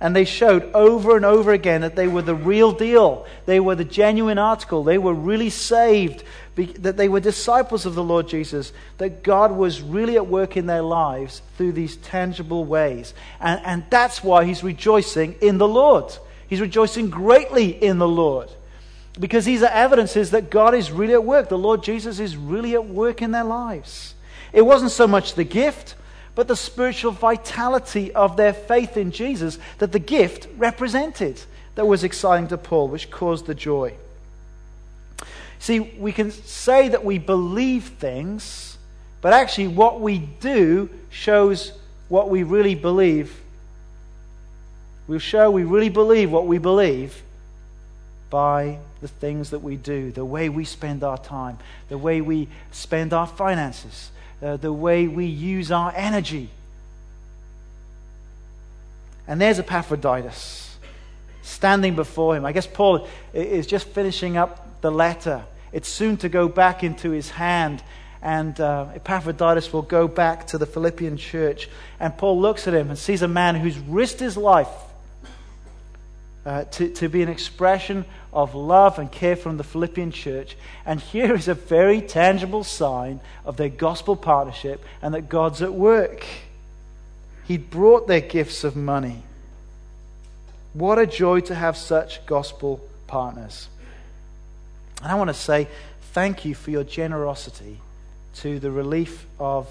And 0.00 0.14
they 0.14 0.24
showed 0.24 0.70
over 0.72 1.16
and 1.16 1.24
over 1.24 1.50
again 1.50 1.80
that 1.80 1.96
they 1.96 2.06
were 2.06 2.22
the 2.22 2.36
real 2.36 2.70
deal. 2.70 3.26
They 3.46 3.58
were 3.58 3.74
the 3.74 3.84
genuine 3.84 4.38
article. 4.38 4.84
They 4.84 4.98
were 4.98 5.14
really 5.14 5.50
saved 5.50 6.22
that 6.56 6.96
they 6.96 7.08
were 7.08 7.20
disciples 7.20 7.86
of 7.86 7.94
the 7.94 8.02
Lord 8.02 8.28
Jesus, 8.28 8.72
that 8.98 9.22
God 9.22 9.52
was 9.52 9.80
really 9.80 10.16
at 10.16 10.26
work 10.26 10.56
in 10.56 10.66
their 10.66 10.82
lives 10.82 11.42
through 11.56 11.72
these 11.72 11.96
tangible 11.96 12.64
ways. 12.64 13.14
And, 13.40 13.60
and 13.64 13.84
that's 13.88 14.22
why 14.22 14.44
he's 14.44 14.62
rejoicing 14.62 15.36
in 15.40 15.58
the 15.58 15.68
Lord. 15.68 16.12
He's 16.48 16.60
rejoicing 16.60 17.08
greatly 17.10 17.70
in 17.70 17.98
the 17.98 18.08
Lord. 18.08 18.50
Because 19.18 19.44
these 19.44 19.62
are 19.62 19.70
evidences 19.70 20.32
that 20.32 20.50
God 20.50 20.74
is 20.74 20.90
really 20.90 21.14
at 21.14 21.24
work. 21.24 21.48
The 21.48 21.58
Lord 21.58 21.82
Jesus 21.82 22.20
is 22.20 22.36
really 22.36 22.74
at 22.74 22.86
work 22.86 23.22
in 23.22 23.30
their 23.30 23.44
lives. 23.44 24.14
It 24.52 24.62
wasn't 24.62 24.90
so 24.90 25.06
much 25.06 25.34
the 25.34 25.44
gift, 25.44 25.94
but 26.34 26.40
but 26.40 26.48
the 26.48 26.56
spiritual 26.56 27.12
vitality 27.12 28.14
of 28.14 28.38
their 28.38 28.54
faith 28.54 28.96
in 28.96 29.10
Jesus 29.10 29.58
that 29.76 29.92
the 29.92 29.98
gift 29.98 30.48
represented 30.56 31.38
that 31.74 31.86
was 31.86 32.02
exciting 32.02 32.48
to 32.48 32.56
Paul, 32.56 32.88
which 32.88 33.10
caused 33.10 33.44
the 33.44 33.54
joy. 33.54 33.92
See, 35.60 35.78
we 35.78 36.10
can 36.12 36.30
say 36.30 36.88
that 36.88 37.04
we 37.04 37.18
believe 37.18 37.84
things, 37.84 38.78
but 39.20 39.34
actually, 39.34 39.68
what 39.68 40.00
we 40.00 40.18
do 40.18 40.88
shows 41.10 41.72
what 42.08 42.30
we 42.30 42.42
really 42.42 42.74
believe. 42.74 43.38
We'll 45.06 45.18
show 45.18 45.50
we 45.50 45.64
really 45.64 45.90
believe 45.90 46.32
what 46.32 46.46
we 46.46 46.56
believe 46.56 47.22
by 48.30 48.78
the 49.02 49.08
things 49.08 49.50
that 49.50 49.58
we 49.58 49.76
do, 49.76 50.10
the 50.12 50.24
way 50.24 50.48
we 50.48 50.64
spend 50.64 51.04
our 51.04 51.18
time, 51.18 51.58
the 51.90 51.98
way 51.98 52.22
we 52.22 52.48
spend 52.70 53.12
our 53.12 53.26
finances, 53.26 54.10
uh, 54.42 54.56
the 54.56 54.72
way 54.72 55.08
we 55.08 55.26
use 55.26 55.70
our 55.70 55.92
energy. 55.94 56.48
And 59.28 59.38
there's 59.38 59.58
Epaphroditus 59.58 60.78
standing 61.42 61.96
before 61.96 62.34
him. 62.34 62.46
I 62.46 62.52
guess 62.52 62.66
Paul 62.66 63.06
is 63.34 63.66
just 63.66 63.88
finishing 63.88 64.38
up 64.38 64.68
the 64.80 64.90
letter. 64.90 65.44
It's 65.72 65.88
soon 65.88 66.16
to 66.18 66.28
go 66.28 66.48
back 66.48 66.82
into 66.82 67.10
his 67.10 67.30
hand, 67.30 67.82
and 68.22 68.58
uh, 68.60 68.88
Epaphroditus 68.94 69.72
will 69.72 69.82
go 69.82 70.08
back 70.08 70.48
to 70.48 70.58
the 70.58 70.66
Philippian 70.66 71.16
church. 71.16 71.68
And 71.98 72.16
Paul 72.16 72.40
looks 72.40 72.66
at 72.66 72.74
him 72.74 72.90
and 72.90 72.98
sees 72.98 73.22
a 73.22 73.28
man 73.28 73.54
who's 73.54 73.78
risked 73.78 74.20
his 74.20 74.36
life 74.36 74.68
uh, 76.44 76.64
to, 76.64 76.92
to 76.94 77.08
be 77.08 77.22
an 77.22 77.28
expression 77.28 78.04
of 78.32 78.54
love 78.54 78.98
and 78.98 79.10
care 79.10 79.36
from 79.36 79.56
the 79.56 79.64
Philippian 79.64 80.10
church. 80.10 80.56
And 80.84 81.00
here 81.00 81.34
is 81.34 81.48
a 81.48 81.54
very 81.54 82.00
tangible 82.00 82.64
sign 82.64 83.20
of 83.44 83.56
their 83.56 83.68
gospel 83.68 84.16
partnership 84.16 84.84
and 85.02 85.14
that 85.14 85.28
God's 85.28 85.62
at 85.62 85.72
work. 85.72 86.26
He 87.46 87.56
brought 87.56 88.06
their 88.06 88.20
gifts 88.20 88.64
of 88.64 88.76
money. 88.76 89.22
What 90.72 90.98
a 90.98 91.06
joy 91.06 91.40
to 91.40 91.54
have 91.54 91.76
such 91.76 92.24
gospel 92.26 92.80
partners. 93.06 93.69
And 95.02 95.10
I 95.10 95.14
want 95.14 95.28
to 95.28 95.34
say 95.34 95.68
thank 96.12 96.44
you 96.44 96.54
for 96.54 96.70
your 96.70 96.84
generosity 96.84 97.80
to 98.36 98.58
the 98.60 98.70
relief 98.70 99.26
of 99.38 99.68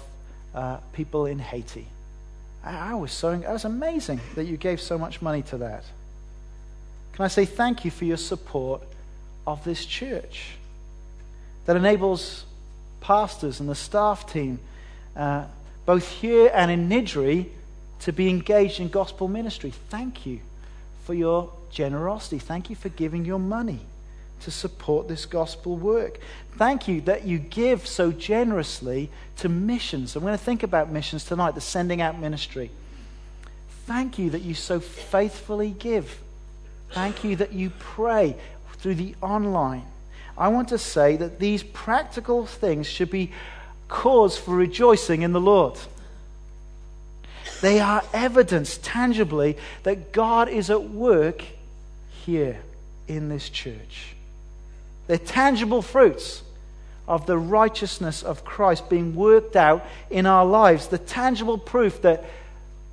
uh, 0.54 0.78
people 0.92 1.26
in 1.26 1.38
Haiti. 1.38 1.86
I, 2.64 2.90
I 2.90 2.94
was 2.94 3.12
so, 3.12 3.30
it 3.30 3.48
was 3.48 3.64
amazing 3.64 4.20
that 4.34 4.44
you 4.44 4.56
gave 4.56 4.80
so 4.80 4.98
much 4.98 5.22
money 5.22 5.42
to 5.42 5.58
that. 5.58 5.84
Can 7.12 7.24
I 7.24 7.28
say 7.28 7.44
thank 7.44 7.84
you 7.84 7.90
for 7.90 8.04
your 8.04 8.16
support 8.16 8.82
of 9.46 9.62
this 9.64 9.84
church 9.84 10.52
that 11.66 11.76
enables 11.76 12.44
pastors 13.00 13.60
and 13.60 13.68
the 13.68 13.74
staff 13.74 14.30
team, 14.30 14.58
uh, 15.16 15.44
both 15.86 16.08
here 16.08 16.50
and 16.52 16.70
in 16.70 16.88
Niddrie, 16.88 17.46
to 18.00 18.12
be 18.12 18.28
engaged 18.28 18.80
in 18.80 18.88
gospel 18.88 19.28
ministry? 19.28 19.72
Thank 19.90 20.26
you 20.26 20.40
for 21.04 21.14
your 21.14 21.52
generosity. 21.70 22.38
Thank 22.38 22.70
you 22.70 22.76
for 22.76 22.88
giving 22.88 23.24
your 23.24 23.38
money 23.38 23.80
to 24.40 24.50
support 24.50 25.08
this 25.08 25.26
gospel 25.26 25.76
work. 25.76 26.18
Thank 26.56 26.88
you 26.88 27.00
that 27.02 27.24
you 27.24 27.38
give 27.38 27.86
so 27.86 28.12
generously 28.12 29.10
to 29.38 29.48
missions. 29.48 30.16
I'm 30.16 30.22
going 30.22 30.36
to 30.36 30.44
think 30.44 30.62
about 30.62 30.90
missions 30.90 31.24
tonight, 31.24 31.54
the 31.54 31.60
sending 31.60 32.00
out 32.00 32.18
ministry. 32.18 32.70
Thank 33.86 34.18
you 34.18 34.30
that 34.30 34.42
you 34.42 34.54
so 34.54 34.80
faithfully 34.80 35.70
give 35.70 36.20
Thank 36.92 37.22
you 37.22 37.36
that 37.36 37.52
you 37.52 37.70
pray 37.78 38.36
through 38.74 38.96
the 38.96 39.14
online. 39.22 39.86
I 40.36 40.48
want 40.48 40.68
to 40.70 40.78
say 40.78 41.16
that 41.16 41.38
these 41.38 41.62
practical 41.62 42.46
things 42.46 42.86
should 42.86 43.10
be 43.10 43.32
cause 43.88 44.36
for 44.36 44.54
rejoicing 44.54 45.22
in 45.22 45.32
the 45.32 45.40
Lord. 45.40 45.78
They 47.60 47.78
are 47.78 48.02
evidence 48.12 48.78
tangibly 48.82 49.56
that 49.82 50.12
God 50.12 50.48
is 50.48 50.70
at 50.70 50.82
work 50.82 51.44
here 52.24 52.60
in 53.06 53.28
this 53.28 53.48
church. 53.48 54.16
They're 55.10 55.18
tangible 55.18 55.82
fruits 55.82 56.40
of 57.08 57.26
the 57.26 57.36
righteousness 57.36 58.22
of 58.22 58.44
Christ 58.44 58.88
being 58.88 59.16
worked 59.16 59.56
out 59.56 59.84
in 60.08 60.24
our 60.24 60.46
lives, 60.46 60.86
the 60.86 60.98
tangible 60.98 61.58
proof 61.58 62.02
that 62.02 62.24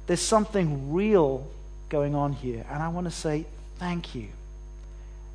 there's 0.08 0.20
something 0.20 0.92
real 0.92 1.46
going 1.90 2.16
on 2.16 2.34
here. 2.34 2.66
And 2.72 2.82
I 2.82 2.88
want 2.88 3.06
to 3.06 3.12
say 3.12 3.46
thank 3.78 4.16
you. 4.16 4.30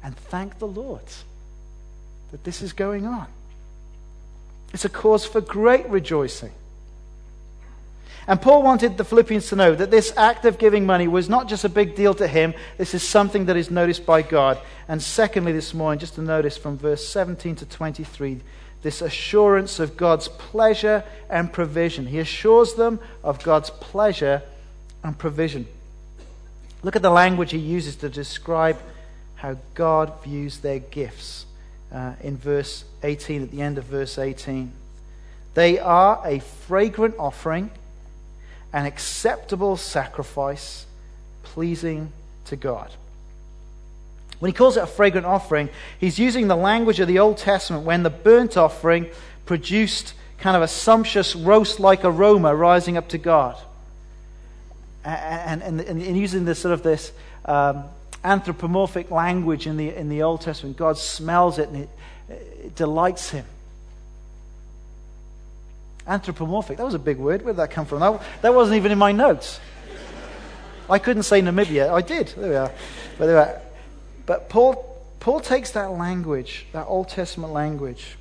And 0.02 0.16
thank 0.16 0.58
the 0.58 0.66
Lord 0.66 1.04
that 2.32 2.42
this 2.42 2.60
is 2.62 2.72
going 2.72 3.06
on. 3.06 3.28
It's 4.72 4.84
a 4.84 4.88
cause 4.88 5.24
for 5.24 5.40
great 5.40 5.88
rejoicing. 5.88 6.50
And 8.26 8.40
Paul 8.40 8.62
wanted 8.62 8.96
the 8.96 9.04
Philippians 9.04 9.48
to 9.48 9.56
know 9.56 9.74
that 9.74 9.90
this 9.90 10.16
act 10.16 10.44
of 10.44 10.58
giving 10.58 10.86
money 10.86 11.08
was 11.08 11.28
not 11.28 11.48
just 11.48 11.64
a 11.64 11.68
big 11.68 11.96
deal 11.96 12.14
to 12.14 12.28
him, 12.28 12.54
this 12.78 12.94
is 12.94 13.02
something 13.02 13.46
that 13.46 13.56
is 13.56 13.70
noticed 13.70 14.06
by 14.06 14.22
God. 14.22 14.58
And 14.88 15.02
secondly, 15.02 15.52
this 15.52 15.74
morning, 15.74 15.98
just 15.98 16.14
to 16.14 16.22
notice 16.22 16.56
from 16.56 16.78
verse 16.78 17.06
17 17.06 17.56
to 17.56 17.66
23, 17.66 18.40
this 18.82 19.02
assurance 19.02 19.78
of 19.78 19.96
God's 19.96 20.28
pleasure 20.28 21.04
and 21.30 21.52
provision. 21.52 22.06
He 22.06 22.18
assures 22.18 22.74
them 22.74 23.00
of 23.24 23.42
God's 23.42 23.70
pleasure 23.70 24.42
and 25.02 25.18
provision. 25.18 25.66
Look 26.82 26.96
at 26.96 27.02
the 27.02 27.10
language 27.10 27.52
he 27.52 27.58
uses 27.58 27.96
to 27.96 28.08
describe 28.08 28.78
how 29.36 29.56
God 29.74 30.12
views 30.22 30.58
their 30.58 30.80
gifts 30.80 31.46
uh, 31.92 32.14
in 32.22 32.36
verse 32.36 32.84
18, 33.02 33.42
at 33.42 33.50
the 33.50 33.62
end 33.62 33.78
of 33.78 33.84
verse 33.84 34.18
18. 34.18 34.72
They 35.54 35.78
are 35.78 36.20
a 36.24 36.40
fragrant 36.40 37.14
offering, 37.18 37.70
an 38.72 38.86
acceptable 38.86 39.76
sacrifice, 39.76 40.86
pleasing 41.42 42.12
to 42.46 42.56
God. 42.56 42.90
When 44.38 44.50
he 44.50 44.52
calls 44.52 44.76
it 44.76 44.82
a 44.82 44.86
fragrant 44.86 45.26
offering, 45.26 45.68
he's 45.98 46.18
using 46.18 46.48
the 46.48 46.56
language 46.56 46.98
of 46.98 47.06
the 47.06 47.18
Old 47.20 47.38
Testament 47.38 47.84
when 47.84 48.02
the 48.02 48.10
burnt 48.10 48.56
offering 48.56 49.08
produced 49.46 50.14
kind 50.38 50.56
of 50.56 50.62
a 50.62 50.68
sumptuous 50.68 51.36
roast 51.36 51.78
like 51.78 52.04
aroma 52.04 52.54
rising 52.54 52.96
up 52.96 53.08
to 53.10 53.18
God 53.18 53.56
and, 55.04 55.62
and, 55.62 55.80
and 55.80 56.16
using 56.16 56.44
this 56.44 56.58
sort 56.58 56.74
of 56.74 56.82
this 56.82 57.12
um, 57.44 57.84
anthropomorphic 58.24 59.10
language 59.10 59.66
in 59.66 59.76
the, 59.76 59.94
in 59.94 60.08
the 60.08 60.22
Old 60.22 60.40
Testament. 60.40 60.76
God 60.76 60.98
smells 60.98 61.58
it 61.58 61.68
and 61.68 61.82
it, 61.82 61.88
it 62.28 62.74
delights 62.74 63.30
him. 63.30 63.44
Anthropomorphic, 66.06 66.78
that 66.78 66.84
was 66.84 66.94
a 66.94 66.98
big 66.98 67.18
word. 67.18 67.42
Where 67.42 67.52
did 67.52 67.58
that 67.58 67.70
come 67.70 67.86
from? 67.86 68.00
That, 68.00 68.22
that 68.42 68.54
wasn't 68.54 68.76
even 68.76 68.92
in 68.92 68.98
my 68.98 69.12
notes. 69.12 69.60
I 70.90 70.98
couldn't 70.98 71.22
say 71.22 71.40
Namibia. 71.40 71.90
I 71.90 72.02
did. 72.02 72.28
There 72.28 72.50
we 72.50 72.56
are. 72.56 72.72
But, 73.18 73.26
there 73.26 73.36
we 73.36 73.40
are. 73.40 73.62
but 74.26 74.48
Paul, 74.48 75.00
Paul 75.20 75.40
takes 75.40 75.70
that 75.72 75.92
language, 75.92 76.66
that 76.72 76.86
Old 76.86 77.08
Testament 77.08 77.52
language, 77.52 78.16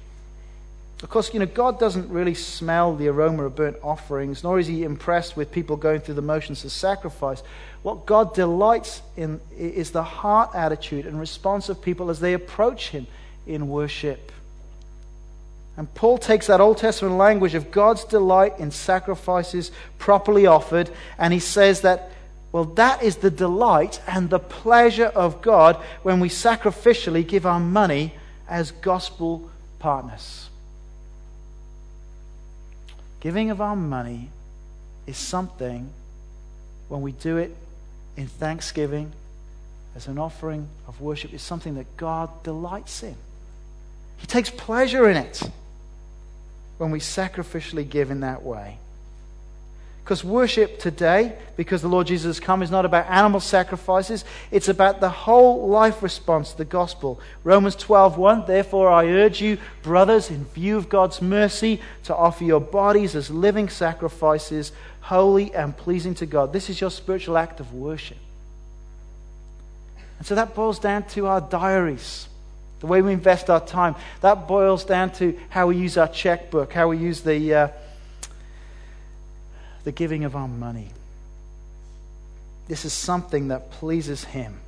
of 1.04 1.10
course, 1.10 1.34
you 1.34 1.40
know, 1.40 1.48
God 1.48 1.80
doesn't 1.80 2.10
really 2.10 2.36
smell 2.36 2.96
the 2.96 3.08
aroma 3.08 3.46
of 3.46 3.56
burnt 3.56 3.78
offerings, 3.82 4.44
nor 4.44 4.60
is 4.60 4.68
he 4.68 4.84
impressed 4.84 5.36
with 5.36 5.52
people 5.52 5.76
going 5.76 6.00
through 6.00 6.14
the 6.14 6.22
motions 6.22 6.64
of 6.64 6.72
sacrifice. 6.72 7.42
What 7.82 8.06
God 8.06 8.36
delights 8.36 9.02
in 9.18 9.42
is 9.58 9.90
the 9.92 10.04
heart 10.04 10.52
attitude 10.54 11.08
and 11.08 11.20
response 11.20 11.70
of 11.70 11.82
people 11.82 12.12
as 12.12 12.20
they 12.20 12.34
approach 12.34 12.90
him 12.90 13.08
in 13.48 13.68
worship. 13.68 14.32
And 15.78 15.94
Paul 15.94 16.18
takes 16.18 16.48
that 16.48 16.62
Old 16.62 16.78
Testament 16.78 17.18
language 17.18 17.56
of 17.56 17.72
God's 17.72 18.04
delight 18.04 18.60
in 18.60 18.72
sacrifices 18.72 19.72
properly 19.98 20.46
offered, 20.46 20.90
and 21.18 21.34
he 21.34 21.40
says 21.40 21.82
that, 21.82 22.12
well, 22.52 22.66
that 22.66 23.02
is 23.02 23.18
the 23.18 23.32
delight 23.32 24.02
and 24.06 24.30
the 24.30 24.40
pleasure 24.40 25.06
of 25.06 25.42
God 25.42 25.78
when 26.04 26.20
we 26.20 26.28
sacrificially 26.28 27.26
give 27.26 27.46
our 27.46 27.60
money 27.60 28.14
as 28.50 28.72
gospel 28.72 29.50
partners. 29.80 30.50
Giving 33.22 33.50
of 33.52 33.62
our 33.62 33.76
money 33.76 34.30
is 35.08 35.16
something, 35.16 35.90
when 36.90 37.02
we 37.02 37.14
do 37.14 37.38
it 37.38 37.56
in 38.18 38.28
thanksgiving, 38.28 39.14
as 39.96 40.08
an 40.08 40.18
offering 40.18 40.68
of 40.88 41.00
worship, 41.00 41.34
is 41.34 41.42
something 41.42 41.76
that 41.76 41.96
God 41.96 42.44
delights 42.44 43.04
in. 43.04 43.16
He 44.18 44.28
takes 44.28 44.50
pleasure 44.50 45.10
in 45.10 45.18
it 45.18 45.42
when 46.82 46.90
we 46.90 47.00
sacrificially 47.00 47.88
give 47.88 48.10
in 48.10 48.22
that 48.22 48.42
way. 48.42 48.80
Because 50.04 50.24
worship 50.24 50.80
today, 50.80 51.38
because 51.56 51.84
the 51.84 51.88
Lord 51.88 52.08
Jesus 52.08 52.38
has 52.38 52.40
come, 52.44 52.64
is 52.64 52.72
not 52.72 52.86
about 52.86 53.06
animal 53.06 53.40
sacrifices. 53.40 54.26
It's 54.50 54.68
about 54.68 55.00
the 55.00 55.10
whole 55.10 55.70
life 55.70 56.02
response 56.02 56.54
to 56.54 56.58
the 56.58 56.66
gospel. 56.66 57.20
Romans 57.44 57.76
12:1. 57.76 58.48
Therefore, 58.48 58.90
I 58.90 59.06
urge 59.06 59.42
you, 59.42 59.60
brothers, 59.84 60.32
in 60.32 60.46
view 60.46 60.76
of 60.76 60.90
God's 60.90 61.22
mercy, 61.22 61.80
to 62.06 62.16
offer 62.16 62.44
your 62.44 62.60
bodies 62.60 63.16
as 63.16 63.30
living 63.30 63.70
sacrifices, 63.70 64.72
holy 65.02 65.54
and 65.54 65.78
pleasing 65.78 66.16
to 66.16 66.26
God. 66.26 66.52
This 66.52 66.68
is 66.68 66.82
your 66.82 66.90
spiritual 66.90 67.38
act 67.38 67.60
of 67.60 67.76
worship. 67.76 68.18
And 70.18 70.26
so 70.26 70.34
that 70.34 70.56
boils 70.56 70.80
down 70.80 71.04
to 71.10 71.28
our 71.28 71.42
diaries, 71.42 72.28
the 72.82 72.88
way 72.88 73.02
we 73.02 73.14
invest 73.14 73.50
our 73.50 73.66
time. 73.66 73.96
That 74.20 74.48
boils 74.48 74.84
down 74.84 75.12
to 75.14 75.40
how 75.50 75.68
we 75.68 75.78
use 75.78 75.98
our 75.98 76.10
checkbook, 76.10 76.74
how 76.74 76.90
we 76.90 76.98
use 76.98 77.22
the. 77.22 77.54
Uh, 77.54 77.68
the 79.84 79.92
giving 79.92 80.24
of 80.24 80.36
our 80.36 80.48
money. 80.48 80.90
This 82.68 82.86
is 82.86 82.94
something 82.94 83.50
that 83.50 83.72
pleases 83.72 84.24
Him 84.24 84.60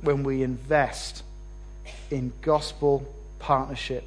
when 0.00 0.22
we 0.24 0.42
invest 0.42 1.22
in 2.10 2.32
gospel 2.42 3.06
partnership 3.38 4.04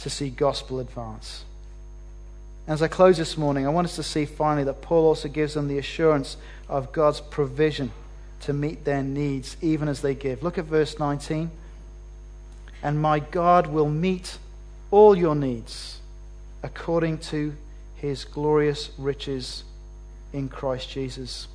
to 0.00 0.10
see 0.10 0.30
gospel 0.30 0.80
advance. 0.80 1.44
As 2.66 2.82
I 2.82 2.88
close 2.88 3.16
this 3.16 3.36
morning, 3.36 3.66
I 3.66 3.70
want 3.70 3.86
us 3.86 3.96
to 3.96 4.02
see 4.02 4.26
finally 4.26 4.64
that 4.64 4.82
Paul 4.82 5.06
also 5.06 5.28
gives 5.28 5.54
them 5.54 5.66
the 5.66 5.78
assurance 5.78 6.36
of 6.68 6.92
God's 6.92 7.20
provision 7.20 7.90
to 8.42 8.52
meet 8.52 8.84
their 8.84 9.02
needs, 9.02 9.56
even 9.60 9.88
as 9.88 10.02
they 10.02 10.14
give. 10.14 10.42
Look 10.42 10.56
at 10.56 10.66
verse 10.66 10.98
19. 10.98 11.50
And 12.82 13.00
my 13.00 13.18
God 13.18 13.66
will 13.66 13.88
meet 13.88 14.38
all 14.90 15.16
your 15.16 15.34
needs 15.34 16.00
according 16.62 17.18
to 17.18 17.54
his 17.96 18.24
glorious 18.24 18.90
riches 18.98 19.64
in 20.32 20.48
Christ 20.48 20.90
Jesus. 20.90 21.48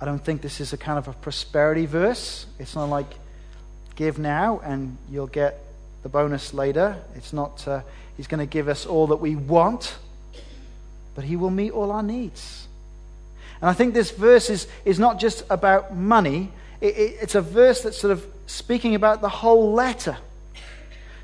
I 0.00 0.04
don't 0.04 0.18
think 0.22 0.42
this 0.42 0.60
is 0.60 0.72
a 0.72 0.76
kind 0.76 0.98
of 0.98 1.08
a 1.08 1.12
prosperity 1.12 1.86
verse. 1.86 2.46
It's 2.58 2.74
not 2.74 2.86
like 2.86 3.06
give 3.96 4.18
now 4.18 4.60
and 4.64 4.98
you'll 5.10 5.28
get 5.28 5.60
the 6.02 6.08
bonus 6.08 6.52
later. 6.52 6.96
It's 7.14 7.32
not, 7.32 7.66
uh, 7.66 7.80
he's 8.16 8.26
going 8.26 8.40
to 8.40 8.46
give 8.46 8.68
us 8.68 8.86
all 8.86 9.06
that 9.08 9.16
we 9.16 9.36
want, 9.36 9.96
but 11.14 11.24
he 11.24 11.36
will 11.36 11.50
meet 11.50 11.70
all 11.70 11.92
our 11.92 12.02
needs. 12.02 12.66
And 13.60 13.70
I 13.70 13.72
think 13.72 13.94
this 13.94 14.10
verse 14.10 14.50
is, 14.50 14.66
is 14.84 14.98
not 14.98 15.18
just 15.18 15.44
about 15.48 15.96
money, 15.96 16.50
it, 16.80 16.96
it, 16.96 17.16
it's 17.22 17.34
a 17.34 17.40
verse 17.40 17.82
that's 17.82 17.96
sort 17.96 18.12
of 18.12 18.26
speaking 18.46 18.94
about 18.94 19.20
the 19.20 19.28
whole 19.28 19.72
letter. 19.72 20.16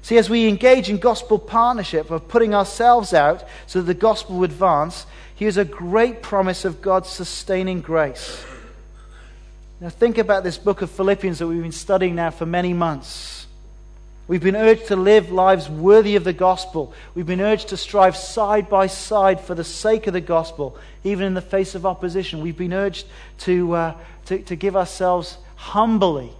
See, 0.02 0.16
as 0.16 0.30
we 0.30 0.48
engage 0.48 0.88
in 0.88 0.98
gospel 0.98 1.38
partnership 1.38 2.11
of 2.11 2.28
putting 2.28 2.54
ourselves 2.54 3.12
out 3.12 3.44
so 3.66 3.80
that 3.80 3.87
the 3.87 3.94
gospel 3.94 4.37
would 4.38 4.50
advance, 4.50 5.06
here's 5.35 5.56
a 5.56 5.64
great 5.64 6.22
promise 6.22 6.64
of 6.64 6.80
God's 6.80 7.09
sustaining 7.09 7.80
grace. 7.80 8.44
Now, 9.80 9.88
think 9.88 10.18
about 10.18 10.44
this 10.44 10.59
book 10.59 10.83
of 10.83 10.90
Philippians 10.90 11.38
that 11.38 11.46
we've 11.46 11.62
been 11.62 11.72
studying 11.72 12.14
now 12.14 12.30
for 12.30 12.46
many 12.46 12.72
months. 12.72 13.46
We've 14.28 14.42
been 14.42 14.56
urged 14.56 14.87
to 14.88 14.96
live 14.96 15.33
lives 15.33 15.68
worthy 15.68 16.16
of 16.16 16.24
the 16.24 16.33
gospel. 16.33 16.94
We've 17.14 17.26
been 17.26 17.40
urged 17.40 17.68
to 17.68 17.76
strive 17.76 18.16
side 18.16 18.68
by 18.68 18.87
side 18.87 19.40
for 19.40 19.54
the 19.54 19.64
sake 19.64 20.06
of 20.06 20.12
the 20.12 20.20
gospel, 20.20 20.76
even 21.02 21.24
in 21.24 21.35
the 21.35 21.40
face 21.40 21.74
of 21.74 21.85
opposition. 21.85 22.40
We've 22.40 22.56
been 22.56 22.72
urged 22.72 23.06
to, 23.38 23.72
uh, 23.72 23.94
to, 24.26 24.38
to 24.38 24.56
give 24.56 24.76
ourselves 24.76 25.37
humbly 25.56 26.33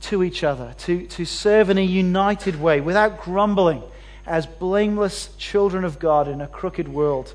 to 0.00 0.22
each 0.22 0.44
other, 0.44 0.74
to, 0.78 1.06
to 1.06 1.24
serve 1.24 1.70
in 1.70 1.78
a 1.78 1.84
united 1.84 2.60
way 2.60 2.80
without 2.80 3.22
grumbling 3.22 3.82
as 4.26 4.46
blameless 4.46 5.30
children 5.38 5.84
of 5.84 5.98
God 5.98 6.28
in 6.28 6.40
a 6.40 6.46
crooked 6.46 6.88
world. 6.88 7.34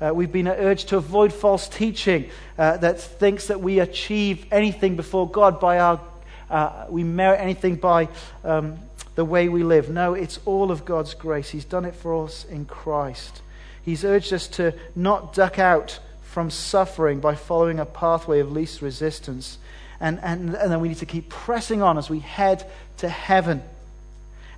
Uh, 0.00 0.12
we've 0.14 0.32
been 0.32 0.48
urged 0.48 0.88
to 0.88 0.96
avoid 0.96 1.32
false 1.32 1.68
teaching 1.68 2.30
uh, 2.58 2.78
that 2.78 3.00
thinks 3.00 3.48
that 3.48 3.60
we 3.60 3.78
achieve 3.80 4.46
anything 4.50 4.96
before 4.96 5.28
God 5.28 5.60
by 5.60 5.78
our, 5.78 6.00
uh, 6.48 6.86
we 6.88 7.04
merit 7.04 7.38
anything 7.38 7.76
by 7.76 8.08
um, 8.42 8.78
the 9.14 9.24
way 9.24 9.48
we 9.50 9.62
live. 9.62 9.90
No, 9.90 10.14
it's 10.14 10.40
all 10.46 10.70
of 10.70 10.86
God's 10.86 11.12
grace. 11.12 11.50
He's 11.50 11.66
done 11.66 11.84
it 11.84 11.94
for 11.94 12.24
us 12.24 12.46
in 12.46 12.64
Christ. 12.64 13.42
He's 13.82 14.04
urged 14.04 14.32
us 14.32 14.48
to 14.48 14.72
not 14.96 15.34
duck 15.34 15.58
out 15.58 15.98
from 16.22 16.50
suffering 16.50 17.20
by 17.20 17.34
following 17.34 17.78
a 17.78 17.84
pathway 17.84 18.40
of 18.40 18.50
least 18.50 18.80
resistance 18.80 19.58
and, 20.00 20.18
and, 20.22 20.54
and 20.54 20.72
then 20.72 20.80
we 20.80 20.88
need 20.88 20.98
to 20.98 21.06
keep 21.06 21.28
pressing 21.28 21.82
on 21.82 21.98
as 21.98 22.08
we 22.08 22.20
head 22.20 22.64
to 22.98 23.08
heaven. 23.08 23.62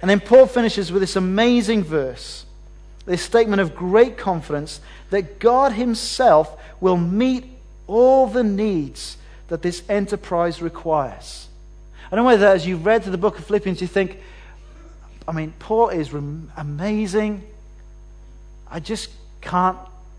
And 0.01 0.11
then 0.11 0.21
Paul 0.21 0.47
finishes 0.47 0.91
with 0.93 1.03
this 1.03 1.17
amazing 1.17 1.85
verse, 1.85 2.47
this 3.07 3.23
statement 3.23 3.61
of 3.61 3.75
great 3.75 4.17
confidence 4.17 4.81
that 5.11 5.39
God 5.39 5.73
Himself 5.73 6.61
will 6.81 6.97
meet 6.97 7.45
all 7.87 8.27
the 8.27 8.45
needs 8.45 9.17
that 9.49 9.63
this 9.63 9.83
enterprise 9.89 10.63
requires. 10.63 11.49
I 12.11 12.17
know 12.17 12.25
whether, 12.25 12.47
as 12.47 12.67
you've 12.67 12.85
read 12.85 13.03
through 13.03 13.13
the 13.13 13.19
book 13.19 13.39
of 13.39 13.45
Philippians, 13.47 13.81
you 13.81 13.87
think, 13.87 14.19
I 15.27 15.33
mean, 15.33 15.53
Paul 15.59 15.89
is 15.89 16.13
amazing. 16.57 17.43
I 18.71 18.81
just 18.81 19.11
can't, 19.41 19.79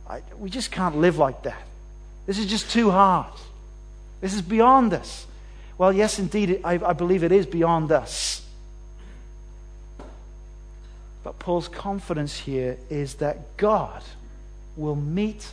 I, 0.09 0.21
we 0.37 0.49
just 0.49 0.71
can't 0.71 0.97
live 0.97 1.17
like 1.17 1.43
that. 1.43 1.61
This 2.25 2.39
is 2.39 2.45
just 2.45 2.71
too 2.71 2.89
hard. 2.89 3.33
This 4.23 4.33
is 4.33 4.41
beyond 4.41 4.93
us. 4.93 5.27
Well, 5.77 5.91
yes, 5.91 6.17
indeed, 6.17 6.61
I, 6.63 6.75
I 6.75 6.93
believe 6.93 7.25
it 7.25 7.33
is 7.33 7.45
beyond 7.45 7.91
us. 7.91 8.41
But 11.25 11.39
Paul's 11.39 11.67
confidence 11.67 12.39
here 12.39 12.77
is 12.89 13.15
that 13.15 13.57
God 13.57 14.01
will 14.77 14.95
meet 14.95 15.45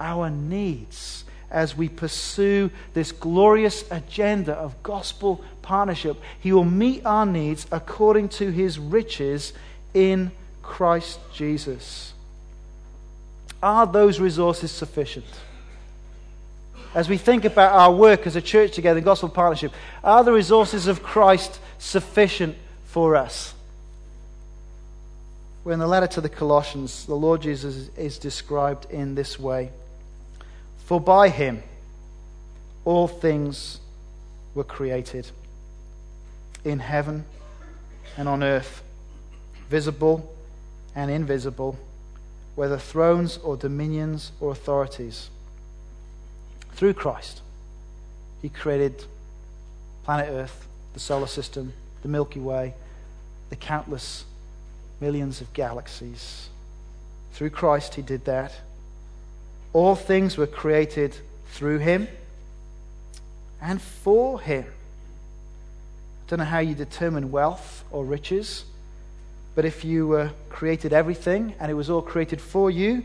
our 0.00 0.28
needs 0.28 1.22
as 1.52 1.76
we 1.76 1.88
pursue 1.88 2.72
this 2.94 3.12
glorious 3.12 3.88
agenda 3.92 4.54
of 4.54 4.82
gospel 4.82 5.44
partnership. 5.62 6.16
He 6.40 6.52
will 6.52 6.64
meet 6.64 7.06
our 7.06 7.26
needs 7.26 7.68
according 7.70 8.30
to 8.30 8.50
his 8.50 8.76
riches 8.76 9.52
in 9.94 10.32
Christ 10.64 11.20
Jesus. 11.32 12.12
Are 13.62 13.86
those 13.86 14.18
resources 14.18 14.72
sufficient? 14.72 15.26
As 16.96 17.10
we 17.10 17.18
think 17.18 17.44
about 17.44 17.74
our 17.74 17.92
work 17.92 18.26
as 18.26 18.36
a 18.36 18.40
church 18.40 18.72
together, 18.72 19.02
gospel 19.02 19.28
partnership, 19.28 19.70
are 20.02 20.24
the 20.24 20.32
resources 20.32 20.86
of 20.86 21.02
Christ 21.02 21.60
sufficient 21.78 22.56
for 22.86 23.16
us? 23.16 23.52
Well, 25.62 25.74
in 25.74 25.78
the 25.78 25.86
letter 25.86 26.06
to 26.06 26.22
the 26.22 26.30
Colossians, 26.30 27.04
the 27.04 27.14
Lord 27.14 27.42
Jesus 27.42 27.90
is 27.98 28.16
described 28.16 28.90
in 28.90 29.14
this 29.14 29.38
way. 29.38 29.72
For 30.86 30.98
by 30.98 31.28
him 31.28 31.62
all 32.86 33.08
things 33.08 33.78
were 34.54 34.64
created, 34.64 35.30
in 36.64 36.78
heaven 36.78 37.26
and 38.16 38.26
on 38.26 38.42
earth, 38.42 38.82
visible 39.68 40.34
and 40.94 41.10
invisible, 41.10 41.78
whether 42.54 42.78
thrones 42.78 43.36
or 43.36 43.54
dominions 43.54 44.32
or 44.40 44.50
authorities 44.50 45.28
through 46.76 46.94
Christ, 46.94 47.40
He 48.42 48.48
created 48.48 49.04
planet 50.04 50.28
Earth, 50.30 50.68
the 50.94 51.00
solar 51.00 51.26
system, 51.26 51.72
the 52.02 52.08
Milky 52.08 52.38
Way, 52.38 52.74
the 53.50 53.56
countless 53.56 54.24
millions 55.00 55.40
of 55.40 55.52
galaxies. 55.52 56.48
Through 57.32 57.50
Christ, 57.50 57.94
He 57.94 58.02
did 58.02 58.26
that. 58.26 58.52
All 59.72 59.94
things 59.94 60.36
were 60.36 60.46
created 60.46 61.16
through 61.48 61.78
Him 61.78 62.08
and 63.60 63.80
for 63.80 64.40
Him. 64.40 64.64
I 64.64 66.30
don't 66.30 66.40
know 66.40 66.44
how 66.44 66.58
you 66.58 66.74
determine 66.74 67.30
wealth 67.30 67.84
or 67.90 68.04
riches, 68.04 68.64
but 69.54 69.64
if 69.64 69.84
you 69.84 70.12
uh, 70.12 70.28
created 70.50 70.92
everything 70.92 71.54
and 71.58 71.70
it 71.70 71.74
was 71.74 71.88
all 71.88 72.02
created 72.02 72.40
for 72.40 72.70
you, 72.70 73.02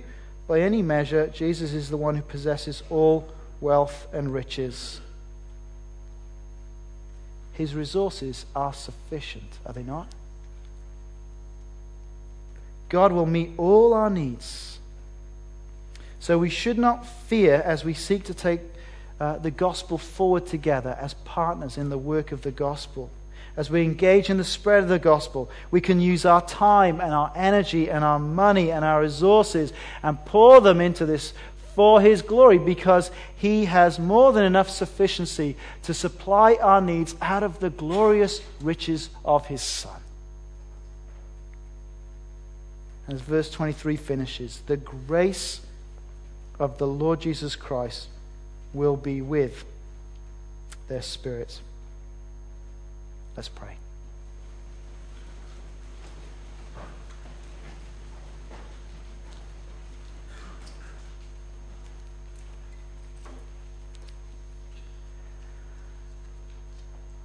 by 0.47 0.59
any 0.59 0.81
measure, 0.81 1.27
Jesus 1.27 1.71
is 1.71 1.89
the 1.89 1.97
one 1.97 2.15
who 2.15 2.21
possesses 2.21 2.83
all 2.89 3.27
wealth, 3.61 4.07
and 4.11 4.33
riches. 4.33 4.99
His 7.53 7.75
resources 7.75 8.45
are 8.55 8.73
sufficient, 8.73 9.59
are 9.65 9.73
they 9.73 9.83
not? 9.83 10.07
God 12.89 13.13
will 13.13 13.25
meet 13.25 13.51
all 13.57 13.93
our 13.93 14.09
needs. 14.09 14.79
So 16.19 16.37
we 16.37 16.49
should 16.49 16.77
not 16.77 17.05
fear 17.05 17.61
as 17.65 17.85
we 17.85 17.93
seek 17.93 18.25
to 18.25 18.33
take 18.33 18.59
uh, 19.19 19.37
the 19.37 19.51
gospel 19.51 19.97
forward 19.97 20.47
together 20.47 20.97
as 20.99 21.13
partners 21.13 21.77
in 21.77 21.89
the 21.89 21.97
work 21.97 22.31
of 22.31 22.41
the 22.41 22.51
gospel. 22.51 23.09
As 23.55 23.69
we 23.69 23.83
engage 23.83 24.29
in 24.29 24.37
the 24.37 24.43
spread 24.43 24.83
of 24.83 24.89
the 24.89 24.99
gospel, 24.99 25.49
we 25.71 25.81
can 25.81 25.99
use 26.01 26.25
our 26.25 26.41
time 26.41 26.99
and 26.99 27.13
our 27.13 27.31
energy 27.35 27.89
and 27.89 28.03
our 28.03 28.19
money 28.19 28.71
and 28.71 28.83
our 28.83 29.01
resources 29.01 29.73
and 30.01 30.23
pour 30.25 30.61
them 30.61 30.81
into 30.81 31.05
this 31.05 31.33
for 31.75 32.01
his 32.01 32.21
glory 32.21 32.57
because 32.57 33.11
he 33.35 33.65
has 33.65 33.99
more 33.99 34.33
than 34.33 34.43
enough 34.43 34.69
sufficiency 34.69 35.55
to 35.83 35.93
supply 35.93 36.55
our 36.55 36.81
needs 36.81 37.15
out 37.21 37.43
of 37.43 37.59
the 37.59 37.69
glorious 37.69 38.41
riches 38.61 39.09
of 39.23 39.45
his 39.47 39.61
Son. 39.61 40.01
As 43.07 43.21
verse 43.21 43.49
23 43.49 43.95
finishes, 43.95 44.61
the 44.67 44.77
grace 44.77 45.61
of 46.59 46.77
the 46.77 46.87
Lord 46.87 47.21
Jesus 47.21 47.55
Christ 47.55 48.07
will 48.73 48.95
be 48.95 49.21
with 49.21 49.65
their 50.87 51.01
spirits. 51.01 51.61
Let's 53.35 53.49
pray. 53.49 53.75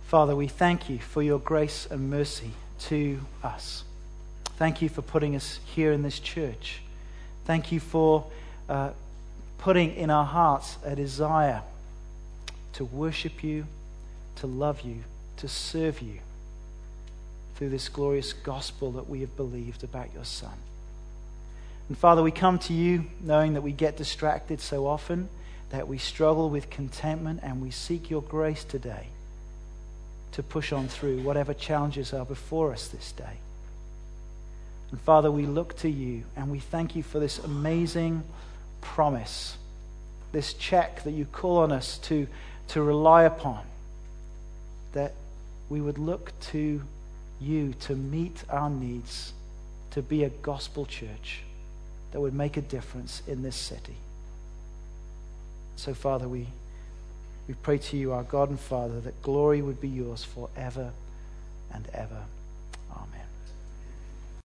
Father, 0.06 0.36
we 0.36 0.46
thank 0.46 0.88
you 0.88 1.00
for 1.00 1.20
your 1.20 1.40
grace 1.40 1.88
and 1.90 2.08
mercy 2.08 2.52
to 2.78 3.18
us. 3.42 3.82
Thank 4.56 4.80
you 4.80 4.88
for 4.88 5.02
putting 5.02 5.34
us 5.34 5.58
here 5.64 5.90
in 5.90 6.04
this 6.04 6.20
church. 6.20 6.80
Thank 7.44 7.72
you 7.72 7.80
for 7.80 8.24
uh, 8.68 8.90
putting 9.58 9.96
in 9.96 10.10
our 10.10 10.24
hearts 10.24 10.76
a 10.84 10.94
desire 10.94 11.60
to 12.74 12.84
worship 12.84 13.42
you, 13.42 13.66
to 14.36 14.46
love 14.46 14.82
you, 14.82 15.02
to 15.38 15.48
serve 15.48 16.00
you 16.00 16.20
through 17.56 17.70
this 17.70 17.88
glorious 17.88 18.32
gospel 18.32 18.92
that 18.92 19.08
we 19.08 19.22
have 19.22 19.36
believed 19.36 19.82
about 19.82 20.14
your 20.14 20.24
Son. 20.24 20.54
And 21.88 21.98
Father, 21.98 22.22
we 22.22 22.30
come 22.30 22.60
to 22.60 22.72
you 22.72 23.06
knowing 23.20 23.54
that 23.54 23.62
we 23.62 23.72
get 23.72 23.96
distracted 23.96 24.60
so 24.60 24.86
often, 24.86 25.28
that 25.70 25.88
we 25.88 25.98
struggle 25.98 26.48
with 26.48 26.70
contentment, 26.70 27.40
and 27.42 27.60
we 27.60 27.72
seek 27.72 28.08
your 28.08 28.22
grace 28.22 28.62
today 28.62 29.08
to 30.36 30.42
push 30.42 30.70
on 30.70 30.86
through 30.86 31.22
whatever 31.22 31.54
challenges 31.54 32.12
are 32.12 32.26
before 32.26 32.70
us 32.70 32.88
this 32.88 33.10
day. 33.12 33.38
And 34.90 35.00
Father, 35.00 35.30
we 35.30 35.46
look 35.46 35.78
to 35.78 35.88
you 35.88 36.24
and 36.36 36.50
we 36.50 36.58
thank 36.58 36.94
you 36.94 37.02
for 37.02 37.18
this 37.18 37.38
amazing 37.38 38.22
promise, 38.82 39.56
this 40.32 40.52
check 40.52 41.04
that 41.04 41.12
you 41.12 41.24
call 41.24 41.56
on 41.56 41.72
us 41.72 41.96
to, 41.98 42.26
to 42.68 42.82
rely 42.82 43.22
upon, 43.22 43.64
that 44.92 45.14
we 45.70 45.80
would 45.80 45.96
look 45.96 46.38
to 46.40 46.82
you 47.40 47.72
to 47.80 47.96
meet 47.96 48.44
our 48.50 48.68
needs, 48.68 49.32
to 49.92 50.02
be 50.02 50.22
a 50.22 50.28
gospel 50.28 50.84
church 50.84 51.44
that 52.12 52.20
would 52.20 52.34
make 52.34 52.58
a 52.58 52.62
difference 52.62 53.22
in 53.26 53.42
this 53.42 53.56
city. 53.56 53.96
So, 55.76 55.94
Father, 55.94 56.28
we, 56.28 56.48
we 57.48 57.54
pray 57.54 57.78
to 57.78 57.96
you, 57.96 58.12
our 58.12 58.24
God 58.24 58.50
and 58.50 58.58
Father, 58.58 59.00
that 59.00 59.22
glory 59.22 59.62
would 59.62 59.80
be 59.80 59.88
yours 59.88 60.24
forever 60.24 60.90
and 61.72 61.88
ever. 61.92 62.24